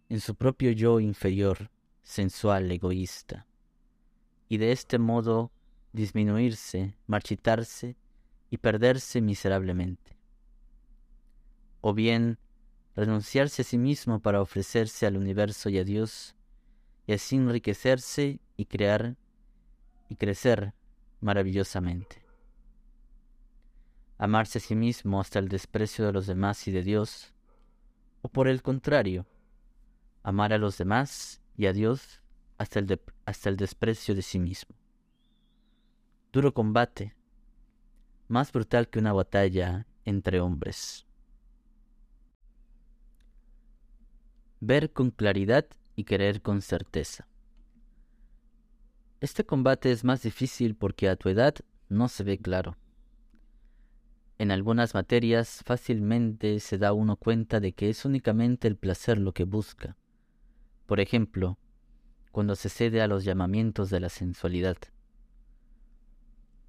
en 0.07 0.21
su 0.21 0.35
propio 0.35 0.71
yo 0.71 1.01
inferior, 1.01 1.69
sensual, 2.01 2.71
egoísta, 2.71 3.47
y 4.47 4.57
de 4.57 4.71
este 4.71 4.99
modo 4.99 5.51
disminuirse, 5.91 6.95
marchitarse 7.07 7.97
y 8.49 8.57
perderse 8.57 9.19
miserablemente. 9.21 10.17
O 11.81 11.93
bien 11.93 12.39
renunciarse 12.95 13.63
a 13.63 13.65
sí 13.65 13.77
mismo 13.77 14.21
para 14.21 14.41
ofrecerse 14.41 15.05
al 15.05 15.17
universo 15.17 15.69
y 15.69 15.77
a 15.77 15.83
Dios 15.83 16.35
y 17.05 17.13
así 17.13 17.35
enriquecerse 17.35 18.39
y 18.55 18.65
crear 18.65 19.17
y 20.07 20.15
crecer 20.15 20.73
maravillosamente. 21.19 22.30
Amarse 24.21 24.59
a 24.59 24.61
sí 24.61 24.75
mismo 24.75 25.19
hasta 25.19 25.39
el 25.39 25.47
desprecio 25.47 26.05
de 26.05 26.13
los 26.13 26.27
demás 26.27 26.67
y 26.67 26.71
de 26.71 26.83
Dios, 26.83 27.33
o 28.21 28.29
por 28.29 28.47
el 28.47 28.61
contrario, 28.61 29.25
amar 30.21 30.53
a 30.53 30.59
los 30.59 30.77
demás 30.77 31.41
y 31.57 31.65
a 31.65 31.73
Dios 31.73 32.21
hasta 32.59 32.77
el, 32.77 33.01
hasta 33.25 33.49
el 33.49 33.57
desprecio 33.57 34.13
de 34.13 34.21
sí 34.21 34.37
mismo. 34.37 34.75
Duro 36.31 36.53
combate, 36.53 37.15
más 38.27 38.51
brutal 38.51 38.89
que 38.89 38.99
una 38.99 39.11
batalla 39.11 39.87
entre 40.05 40.39
hombres. 40.39 41.07
Ver 44.59 44.93
con 44.93 45.09
claridad 45.09 45.65
y 45.95 46.03
querer 46.03 46.43
con 46.43 46.61
certeza. 46.61 47.27
Este 49.19 49.43
combate 49.47 49.91
es 49.91 50.03
más 50.03 50.21
difícil 50.21 50.75
porque 50.75 51.09
a 51.09 51.15
tu 51.15 51.27
edad 51.29 51.55
no 51.89 52.07
se 52.07 52.23
ve 52.23 52.37
claro. 52.37 52.77
En 54.41 54.49
algunas 54.49 54.95
materias 54.95 55.61
fácilmente 55.67 56.59
se 56.61 56.79
da 56.79 56.93
uno 56.93 57.15
cuenta 57.15 57.59
de 57.59 57.73
que 57.73 57.91
es 57.91 58.05
únicamente 58.05 58.67
el 58.67 58.75
placer 58.75 59.19
lo 59.19 59.33
que 59.33 59.43
busca. 59.43 59.97
Por 60.87 60.99
ejemplo, 60.99 61.59
cuando 62.31 62.55
se 62.55 62.69
cede 62.69 63.03
a 63.03 63.07
los 63.07 63.23
llamamientos 63.23 63.91
de 63.91 63.99
la 63.99 64.09
sensualidad. 64.09 64.77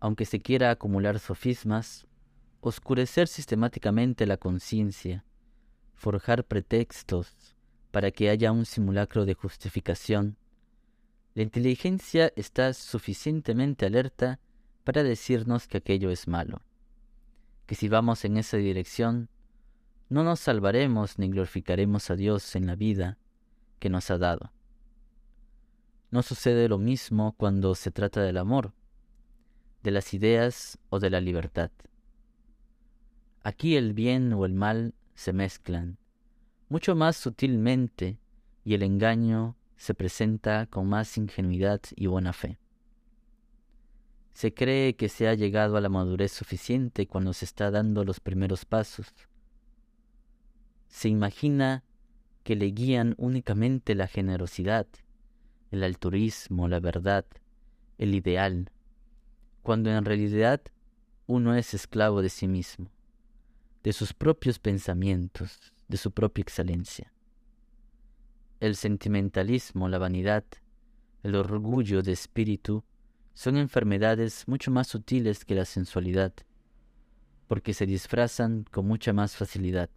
Aunque 0.00 0.26
se 0.26 0.42
quiera 0.42 0.70
acumular 0.70 1.18
sofismas, 1.18 2.06
oscurecer 2.60 3.26
sistemáticamente 3.26 4.26
la 4.26 4.36
conciencia, 4.36 5.24
forjar 5.94 6.44
pretextos, 6.44 7.56
para 7.90 8.10
que 8.10 8.28
haya 8.28 8.52
un 8.52 8.66
simulacro 8.66 9.24
de 9.24 9.32
justificación, 9.32 10.36
la 11.32 11.42
inteligencia 11.42 12.34
está 12.36 12.74
suficientemente 12.74 13.86
alerta 13.86 14.40
para 14.84 15.02
decirnos 15.02 15.68
que 15.68 15.78
aquello 15.78 16.10
es 16.10 16.28
malo, 16.28 16.60
que 17.66 17.74
si 17.74 17.88
vamos 17.88 18.24
en 18.24 18.36
esa 18.36 18.56
dirección, 18.56 19.28
no 20.08 20.24
nos 20.24 20.40
salvaremos 20.40 21.18
ni 21.18 21.28
glorificaremos 21.28 22.10
a 22.10 22.16
Dios 22.16 22.54
en 22.56 22.66
la 22.66 22.76
vida 22.76 23.18
que 23.78 23.90
nos 23.90 24.10
ha 24.10 24.18
dado. 24.18 24.52
No 26.10 26.22
sucede 26.22 26.68
lo 26.68 26.78
mismo 26.78 27.34
cuando 27.38 27.74
se 27.74 27.90
trata 27.90 28.20
del 28.20 28.36
amor, 28.36 28.74
de 29.82 29.90
las 29.90 30.12
ideas 30.12 30.78
o 30.90 31.00
de 31.00 31.10
la 31.10 31.20
libertad. 31.20 31.70
Aquí 33.42 33.76
el 33.76 33.94
bien 33.94 34.32
o 34.34 34.44
el 34.44 34.52
mal 34.52 34.94
se 35.14 35.32
mezclan 35.32 35.98
mucho 36.72 36.94
más 36.94 37.16
sutilmente 37.16 38.18
y 38.64 38.74
el 38.74 38.82
engaño 38.82 39.56
se 39.76 39.94
presenta 39.94 40.66
con 40.66 40.88
más 40.88 41.18
ingenuidad 41.18 41.80
y 41.96 42.06
buena 42.06 42.32
fe. 42.32 42.58
Se 44.32 44.54
cree 44.54 44.96
que 44.96 45.08
se 45.08 45.28
ha 45.28 45.34
llegado 45.34 45.76
a 45.76 45.80
la 45.80 45.88
madurez 45.88 46.32
suficiente 46.32 47.06
cuando 47.06 47.32
se 47.32 47.44
está 47.44 47.70
dando 47.70 48.04
los 48.04 48.20
primeros 48.20 48.64
pasos. 48.64 49.06
Se 50.88 51.08
imagina 51.08 51.84
que 52.42 52.56
le 52.56 52.66
guían 52.66 53.14
únicamente 53.18 53.94
la 53.94 54.06
generosidad, 54.06 54.86
el 55.70 55.84
altruismo, 55.84 56.68
la 56.68 56.80
verdad, 56.80 57.24
el 57.98 58.14
ideal, 58.14 58.70
cuando 59.62 59.90
en 59.90 60.04
realidad 60.04 60.60
uno 61.26 61.54
es 61.54 61.72
esclavo 61.72 62.20
de 62.20 62.28
sí 62.28 62.48
mismo, 62.48 62.90
de 63.82 63.92
sus 63.92 64.12
propios 64.12 64.58
pensamientos, 64.58 65.72
de 65.88 65.96
su 65.96 66.10
propia 66.10 66.42
excelencia. 66.42 67.12
El 68.60 68.76
sentimentalismo, 68.76 69.88
la 69.88 69.98
vanidad, 69.98 70.44
el 71.22 71.36
orgullo 71.36 72.02
de 72.02 72.12
espíritu 72.12 72.84
son 73.34 73.56
enfermedades 73.56 74.46
mucho 74.46 74.70
más 74.70 74.88
sutiles 74.88 75.44
que 75.44 75.54
la 75.54 75.64
sensualidad, 75.64 76.32
porque 77.48 77.74
se 77.74 77.86
disfrazan 77.86 78.64
con 78.70 78.86
mucha 78.86 79.12
más 79.12 79.36
facilidad. 79.36 79.90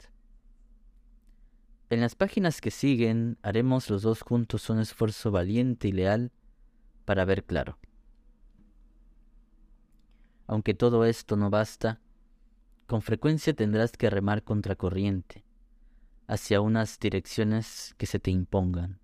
En 1.89 2.01
las 2.01 2.15
páginas 2.15 2.61
que 2.61 2.71
siguen 2.71 3.37
haremos 3.41 3.89
los 3.89 4.01
dos 4.01 4.21
juntos 4.21 4.69
un 4.69 4.79
esfuerzo 4.79 5.31
valiente 5.31 5.87
y 5.87 5.91
leal 5.91 6.31
para 7.05 7.25
ver 7.25 7.43
claro. 7.43 7.77
Aunque 10.47 10.73
todo 10.73 11.05
esto 11.05 11.35
no 11.35 11.49
basta, 11.49 12.01
con 12.87 13.01
frecuencia 13.01 13.53
tendrás 13.53 13.91
que 13.93 14.09
remar 14.09 14.43
contra 14.43 14.75
corriente, 14.75 15.43
hacia 16.27 16.61
unas 16.61 16.99
direcciones 16.99 17.95
que 17.97 18.05
se 18.05 18.19
te 18.19 18.31
impongan. 18.31 18.99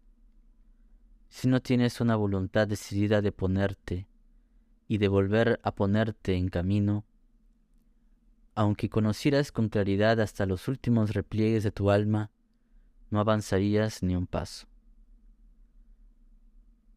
Si 1.29 1.47
no 1.47 1.61
tienes 1.61 2.01
una 2.01 2.15
voluntad 2.15 2.67
decidida 2.67 3.21
de 3.21 3.31
ponerte 3.31 4.07
y 4.91 4.97
de 4.97 5.07
volver 5.07 5.61
a 5.63 5.73
ponerte 5.73 6.35
en 6.35 6.49
camino, 6.49 7.05
aunque 8.55 8.89
conocieras 8.89 9.53
con 9.53 9.69
claridad 9.69 10.19
hasta 10.19 10.45
los 10.45 10.67
últimos 10.67 11.13
repliegues 11.13 11.63
de 11.63 11.71
tu 11.71 11.91
alma, 11.91 12.29
no 13.09 13.21
avanzarías 13.21 14.03
ni 14.03 14.17
un 14.17 14.27
paso. 14.27 14.67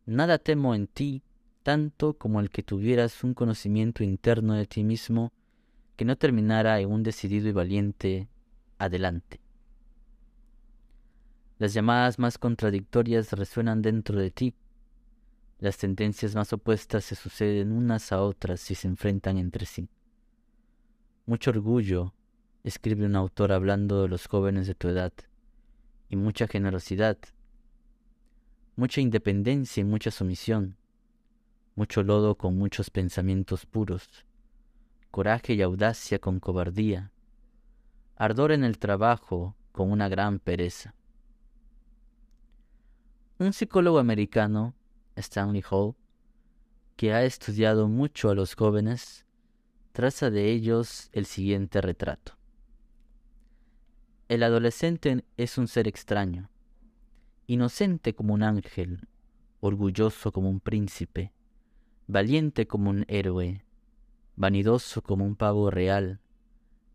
Nada 0.06 0.38
temo 0.38 0.74
en 0.74 0.88
ti 0.88 1.22
tanto 1.62 2.14
como 2.14 2.40
el 2.40 2.50
que 2.50 2.64
tuvieras 2.64 3.22
un 3.22 3.32
conocimiento 3.32 4.02
interno 4.02 4.54
de 4.54 4.66
ti 4.66 4.82
mismo 4.82 5.32
que 5.94 6.04
no 6.04 6.16
terminara 6.16 6.80
en 6.80 6.90
un 6.90 7.04
decidido 7.04 7.48
y 7.48 7.52
valiente 7.52 8.28
adelante. 8.78 9.40
Las 11.60 11.72
llamadas 11.74 12.18
más 12.18 12.38
contradictorias 12.38 13.30
resuenan 13.34 13.82
dentro 13.82 14.18
de 14.18 14.32
ti. 14.32 14.52
Las 15.64 15.78
tendencias 15.78 16.34
más 16.34 16.52
opuestas 16.52 17.06
se 17.06 17.14
suceden 17.14 17.72
unas 17.72 18.12
a 18.12 18.20
otras 18.20 18.70
y 18.70 18.74
se 18.74 18.86
enfrentan 18.86 19.38
entre 19.38 19.64
sí. 19.64 19.88
Mucho 21.24 21.52
orgullo, 21.52 22.12
escribe 22.64 23.06
un 23.06 23.16
autor 23.16 23.50
hablando 23.50 24.02
de 24.02 24.08
los 24.08 24.26
jóvenes 24.26 24.66
de 24.66 24.74
tu 24.74 24.88
edad, 24.88 25.14
y 26.10 26.16
mucha 26.16 26.48
generosidad, 26.48 27.16
mucha 28.76 29.00
independencia 29.00 29.80
y 29.80 29.84
mucha 29.84 30.10
sumisión, 30.10 30.76
mucho 31.76 32.02
lodo 32.02 32.34
con 32.34 32.58
muchos 32.58 32.90
pensamientos 32.90 33.64
puros, 33.64 34.26
coraje 35.10 35.54
y 35.54 35.62
audacia 35.62 36.18
con 36.18 36.40
cobardía, 36.40 37.10
ardor 38.16 38.52
en 38.52 38.64
el 38.64 38.78
trabajo 38.78 39.56
con 39.72 39.90
una 39.90 40.10
gran 40.10 40.40
pereza. 40.40 40.94
Un 43.38 43.54
psicólogo 43.54 43.98
americano, 43.98 44.74
Stanley 45.16 45.62
Hall, 45.70 45.94
que 46.96 47.12
ha 47.12 47.24
estudiado 47.24 47.88
mucho 47.88 48.30
a 48.30 48.34
los 48.34 48.54
jóvenes, 48.54 49.26
traza 49.92 50.30
de 50.30 50.50
ellos 50.50 51.08
el 51.12 51.26
siguiente 51.26 51.80
retrato. 51.80 52.36
El 54.28 54.42
adolescente 54.42 55.24
es 55.36 55.58
un 55.58 55.68
ser 55.68 55.86
extraño, 55.86 56.50
inocente 57.46 58.14
como 58.14 58.34
un 58.34 58.42
ángel, 58.42 59.06
orgulloso 59.60 60.32
como 60.32 60.48
un 60.50 60.60
príncipe, 60.60 61.32
valiente 62.06 62.66
como 62.66 62.90
un 62.90 63.04
héroe, 63.08 63.64
vanidoso 64.36 65.02
como 65.02 65.24
un 65.24 65.36
pavo 65.36 65.70
real, 65.70 66.20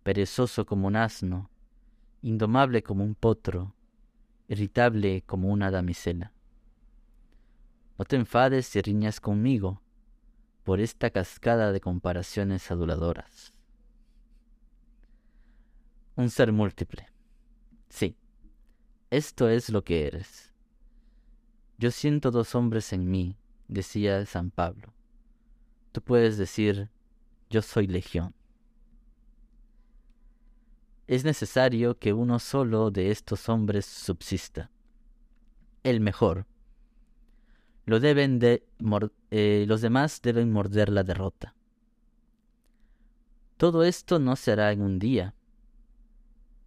perezoso 0.04 0.66
como 0.66 0.88
un 0.88 0.96
asno, 0.96 1.50
indomable 2.22 2.84
como 2.84 3.04
un 3.04 3.16
potro, 3.16 3.76
irritable 4.48 5.24
como 5.26 5.50
una 5.50 5.72
damisela. 5.72 6.34
No 8.00 8.06
te 8.06 8.16
enfades 8.16 8.74
y 8.78 8.82
riñas 8.82 9.20
conmigo 9.20 9.82
por 10.64 10.80
esta 10.80 11.10
cascada 11.10 11.74
de 11.74 11.82
comparaciones 11.82 12.72
aduladoras. 12.72 13.54
Un 16.16 16.30
ser 16.30 16.54
múltiple. 16.54 17.08
Sí, 17.90 18.16
esto 19.10 19.50
es 19.50 19.70
lo 19.70 19.84
que 19.84 20.08
eres. 20.08 20.54
Yo 21.78 21.92
siento 21.92 22.32
dos 22.32 22.56
hombres 22.56 22.94
en 22.94 23.12
mí, 23.12 23.38
decía 23.68 24.26
San 24.26 24.50
Pablo. 24.50 24.94
Tú 25.92 26.02
puedes 26.02 26.38
decir, 26.38 26.90
yo 27.50 27.62
soy 27.62 27.88
legión. 27.88 28.34
Es 31.06 31.26
necesario 31.26 32.00
que 32.00 32.14
uno 32.14 32.40
solo 32.40 32.92
de 32.92 33.12
estos 33.12 33.50
hombres 33.50 33.86
subsista, 33.86 34.72
el 35.84 36.00
mejor. 36.00 36.46
Deben 37.98 38.38
de 38.38 38.68
eh, 39.32 39.66
los 39.68 39.82
demás 39.82 40.22
deben 40.22 40.52
morder 40.52 40.90
la 40.90 41.04
derrota. 41.04 41.56
Todo 43.58 43.84
esto 43.84 44.20
no 44.20 44.36
se 44.36 44.52
hará 44.52 44.72
en 44.72 44.82
un 44.82 45.00
día, 45.00 45.34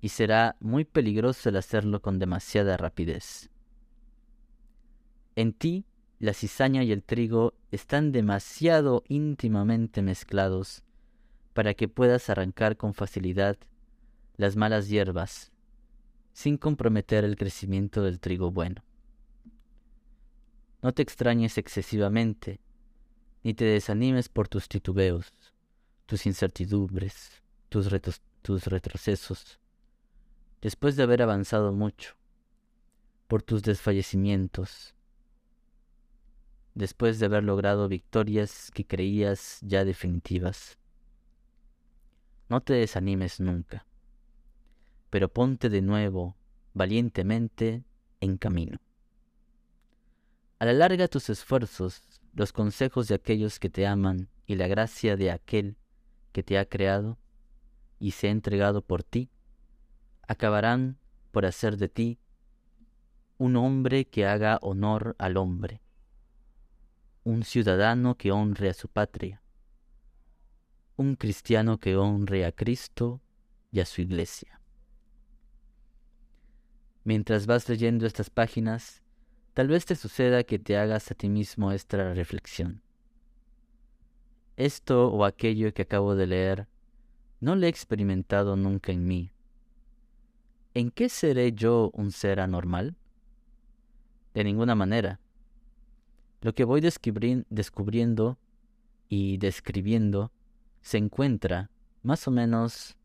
y 0.01 0.09
será 0.09 0.57
muy 0.59 0.85
peligroso 0.85 1.49
el 1.49 1.57
hacerlo 1.57 2.03
con 2.03 2.19
demasiada 2.19 2.77
rapidez. 2.77 3.51
En 5.37 5.53
ti, 5.53 5.87
la 6.19 6.35
cizaña 6.35 6.83
y 6.83 6.93
el 6.93 7.05
trigo 7.05 7.55
están 7.71 8.11
demasiado 8.11 9.05
íntimamente 9.09 10.03
mezclados 10.03 10.83
para 11.53 11.75
que 11.75 11.89
puedas 11.89 12.29
arrancar 12.31 12.77
con 12.77 12.95
facilidad 12.95 13.57
las 14.37 14.57
malas 14.57 14.89
hierbas 14.89 15.53
sin 16.33 16.57
comprometer 16.57 17.25
el 17.25 17.37
crecimiento 17.37 18.03
del 18.03 18.19
trigo 18.19 18.51
bueno. 18.51 18.83
No 20.83 20.93
te 20.93 21.03
extrañes 21.03 21.59
excesivamente, 21.59 22.61
ni 23.45 23.55
te 23.55 23.65
desanimes 23.65 24.29
por 24.29 24.49
tus 24.49 24.69
titubeos, 24.69 25.33
tus 26.07 26.27
incertidumbres, 26.27 27.41
tus, 27.69 27.89
tus 28.43 28.67
retrocesos, 28.67 29.61
después 30.61 30.97
de 30.97 31.05
haber 31.05 31.23
avanzado 31.23 31.73
mucho, 31.73 32.17
por 33.29 33.45
tus 33.45 33.63
desfallecimientos, 33.63 34.97
después 36.75 37.21
de 37.21 37.27
haber 37.27 37.45
logrado 37.45 37.87
victorias 37.87 38.73
que 38.75 38.85
creías 38.85 39.61
ya 39.63 39.85
definitivas. 39.85 40.79
No 42.49 42.61
te 42.61 42.73
desanimes 42.73 43.39
nunca, 43.39 43.87
pero 45.11 45.33
ponte 45.33 45.71
de 45.71 45.81
nuevo 45.81 46.37
valientemente 46.75 47.85
en 48.21 48.37
camino. 48.37 48.81
A 50.63 50.65
la 50.65 50.75
larga 50.75 51.09
tus 51.09 51.29
esfuerzos, 51.29 52.05
los 52.35 52.53
consejos 52.53 53.09
de 53.09 53.17
aquellos 53.17 53.59
que 53.59 53.69
te 53.69 53.85
aman 53.85 54.29
y 54.47 54.55
la 54.55 54.69
gracia 54.69 55.17
de 55.17 55.33
aquel 55.33 55.77
que 56.31 56.45
te 56.45 56.57
ha 56.57 56.67
creado 56.67 57.19
y 57.99 58.13
se 58.13 58.29
ha 58.29 58.31
entregado 58.31 58.81
por 58.81 59.03
ti, 59.03 59.29
acabarán 60.29 61.01
por 61.33 61.47
hacer 61.47 61.79
de 61.79 61.89
ti 61.89 62.21
un 63.39 63.57
hombre 63.57 64.05
que 64.05 64.25
haga 64.25 64.61
honor 64.63 65.17
al 65.19 65.37
hombre, 65.37 65.83
un 67.25 67.43
ciudadano 67.43 68.17
que 68.17 68.31
honre 68.31 68.69
a 68.69 68.75
su 68.75 68.87
patria, 68.87 69.43
un 70.95 71.17
cristiano 71.17 71.81
que 71.81 71.97
honre 71.97 72.47
a 72.47 72.53
Cristo 72.53 73.21
y 73.73 73.81
a 73.81 73.85
su 73.85 74.01
iglesia. 74.01 74.61
Mientras 77.03 77.47
vas 77.47 77.69
leyendo 77.69 78.07
estas 78.07 78.31
páginas, 78.31 79.02
tal 79.55 79.69
vez 79.69 79.85
te 79.85 79.97
suceda 79.97 80.45
que 80.45 80.59
te 80.59 80.77
hagas 80.77 81.11
a 81.11 81.15
ti 81.15 81.29
mismo 81.29 81.73
esta 81.73 82.15
reflexión. 82.15 82.83
Esto 84.57 85.09
o 85.09 85.25
aquello 85.25 85.73
que 85.73 85.83
acabo 85.83 86.15
de 86.15 86.27
leer, 86.27 86.69
no 87.41 87.57
lo 87.57 87.67
he 87.67 87.69
experimentado 87.69 88.57
nunca 88.57 88.93
en 88.93 89.07
mí 89.07 89.33
¿En 90.75 90.91
qué 90.91 91.11
seré 91.11 91.53
yo 91.53 91.91
un 91.93 92.13
ser 92.13 92.41
anormal? 92.41 92.97
De 94.33 94.43
ninguna 94.43 94.75
manera. 94.75 95.21
Lo 96.41 96.55
que 96.55 96.65
voy 96.65 96.81
descubriendo 96.81 98.39
y 99.11 99.37
describiendo 99.37 100.33
se 100.81 100.97
encuentra 100.97 101.71
más 102.03 102.27
o 102.27 102.31
menos 102.31 102.97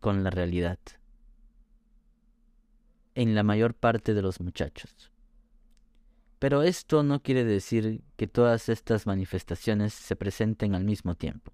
con 0.00 0.22
la 0.22 0.30
realidad 0.30 0.78
en 3.20 3.34
la 3.34 3.42
mayor 3.42 3.74
parte 3.74 4.14
de 4.14 4.22
los 4.22 4.40
muchachos. 4.40 5.12
Pero 6.38 6.62
esto 6.62 7.02
no 7.02 7.20
quiere 7.20 7.44
decir 7.44 8.02
que 8.16 8.26
todas 8.26 8.70
estas 8.70 9.06
manifestaciones 9.06 9.92
se 9.92 10.16
presenten 10.16 10.74
al 10.74 10.84
mismo 10.84 11.14
tiempo. 11.14 11.52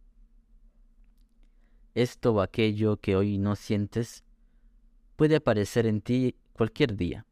Esto 1.96 2.34
o 2.34 2.40
aquello 2.40 2.98
que 2.98 3.16
hoy 3.16 3.38
no 3.38 3.56
sientes 3.56 4.22
puede 5.16 5.34
aparecer 5.34 5.86
en 5.86 6.02
ti 6.02 6.36
cualquier 6.52 6.94
día 6.94 7.26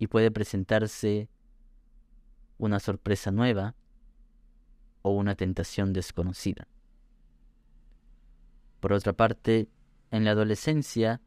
y 0.00 0.08
puede 0.08 0.32
presentarse 0.32 1.28
una 2.58 2.80
sorpresa 2.80 3.30
nueva 3.30 3.76
o 5.02 5.12
una 5.12 5.36
tentación 5.36 5.92
desconocida. 5.92 6.66
Por 8.80 8.92
otra 8.92 9.12
parte, 9.12 9.68
en 10.10 10.24
la 10.24 10.32
adolescencia 10.32 11.20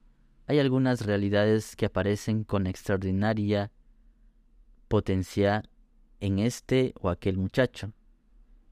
hay 0.48 0.60
algunas 0.60 1.06
realidades 1.06 1.76
que 1.76 1.86
aparecen 1.86 2.46
con 2.46 2.68
extraordinaria 2.68 3.70
potencia 4.88 5.62
en 6.22 6.40
este 6.40 6.94
o 7.02 7.10
aquel 7.10 7.38
muchacho 7.38 7.92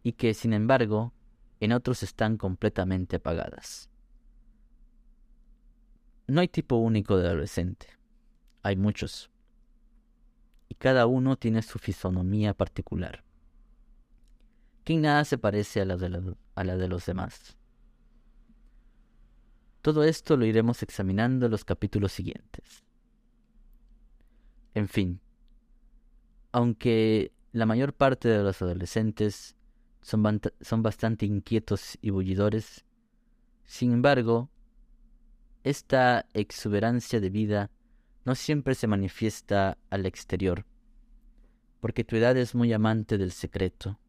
y 0.01 0.13
que, 0.13 0.33
sin 0.33 0.53
embargo, 0.53 1.13
en 1.59 1.73
otros 1.73 2.01
están 2.01 2.37
completamente 2.37 3.17
apagadas. 3.17 3.89
No 6.27 6.39
hay 6.39 6.47
tipo 6.47 6.77
único 6.77 7.17
de 7.17 7.27
adolescente. 7.27 7.87
Hay 8.63 8.77
muchos. 8.77 9.29
Y 10.69 10.75
cada 10.75 11.07
uno 11.07 11.35
tiene 11.35 11.61
su 11.61 11.77
fisonomía 11.77 12.53
particular. 12.53 13.23
Que 14.85 14.95
nada 14.95 15.25
se 15.25 15.37
parece 15.37 15.81
a 15.81 15.85
la, 15.85 15.97
de 15.97 16.35
a 16.55 16.63
la 16.63 16.77
de 16.77 16.87
los 16.87 17.05
demás. 17.05 17.57
Todo 19.85 20.03
esto 20.03 20.35
lo 20.35 20.47
iremos 20.47 20.81
examinando 20.81 21.45
en 21.45 21.51
los 21.51 21.63
capítulos 21.63 22.11
siguientes. 22.11 22.83
En 24.73 24.87
fin, 24.87 25.21
aunque 26.51 27.31
la 27.51 27.67
mayor 27.67 27.93
parte 27.93 28.27
de 28.27 28.41
los 28.41 28.59
adolescentes 28.63 29.55
son, 30.01 30.41
son 30.59 30.81
bastante 30.81 31.27
inquietos 31.27 31.99
y 32.01 32.09
bullidores, 32.09 32.83
sin 33.63 33.93
embargo, 33.93 34.49
esta 35.63 36.25
exuberancia 36.33 37.19
de 37.19 37.29
vida 37.29 37.69
no 38.23 38.33
siempre 38.33 38.73
se 38.73 38.87
manifiesta 38.87 39.77
al 39.91 40.07
exterior, 40.07 40.65
porque 41.79 42.03
tu 42.03 42.15
edad 42.15 42.35
es 42.37 42.55
muy 42.55 42.73
amante 42.73 43.19
del 43.19 43.31
secreto. 43.31 43.99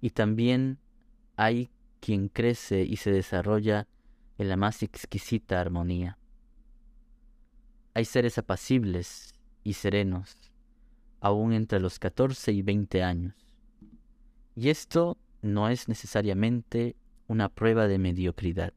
Y 0.00 0.08
también 0.08 0.78
hay 1.36 1.70
quien 2.00 2.30
crece 2.30 2.82
y 2.82 2.96
se 2.96 3.10
desarrolla 3.12 3.86
en 4.38 4.48
la 4.48 4.56
más 4.56 4.82
exquisita 4.82 5.60
armonía. 5.60 6.18
Hay 7.94 8.04
seres 8.04 8.38
apacibles 8.38 9.34
y 9.64 9.72
serenos, 9.72 10.36
aún 11.20 11.52
entre 11.52 11.80
los 11.80 11.98
14 11.98 12.52
y 12.52 12.62
20 12.62 13.02
años. 13.02 13.34
Y 14.54 14.68
esto 14.68 15.16
no 15.42 15.68
es 15.68 15.88
necesariamente 15.88 16.96
una 17.26 17.48
prueba 17.48 17.88
de 17.88 17.98
mediocridad. 17.98 18.74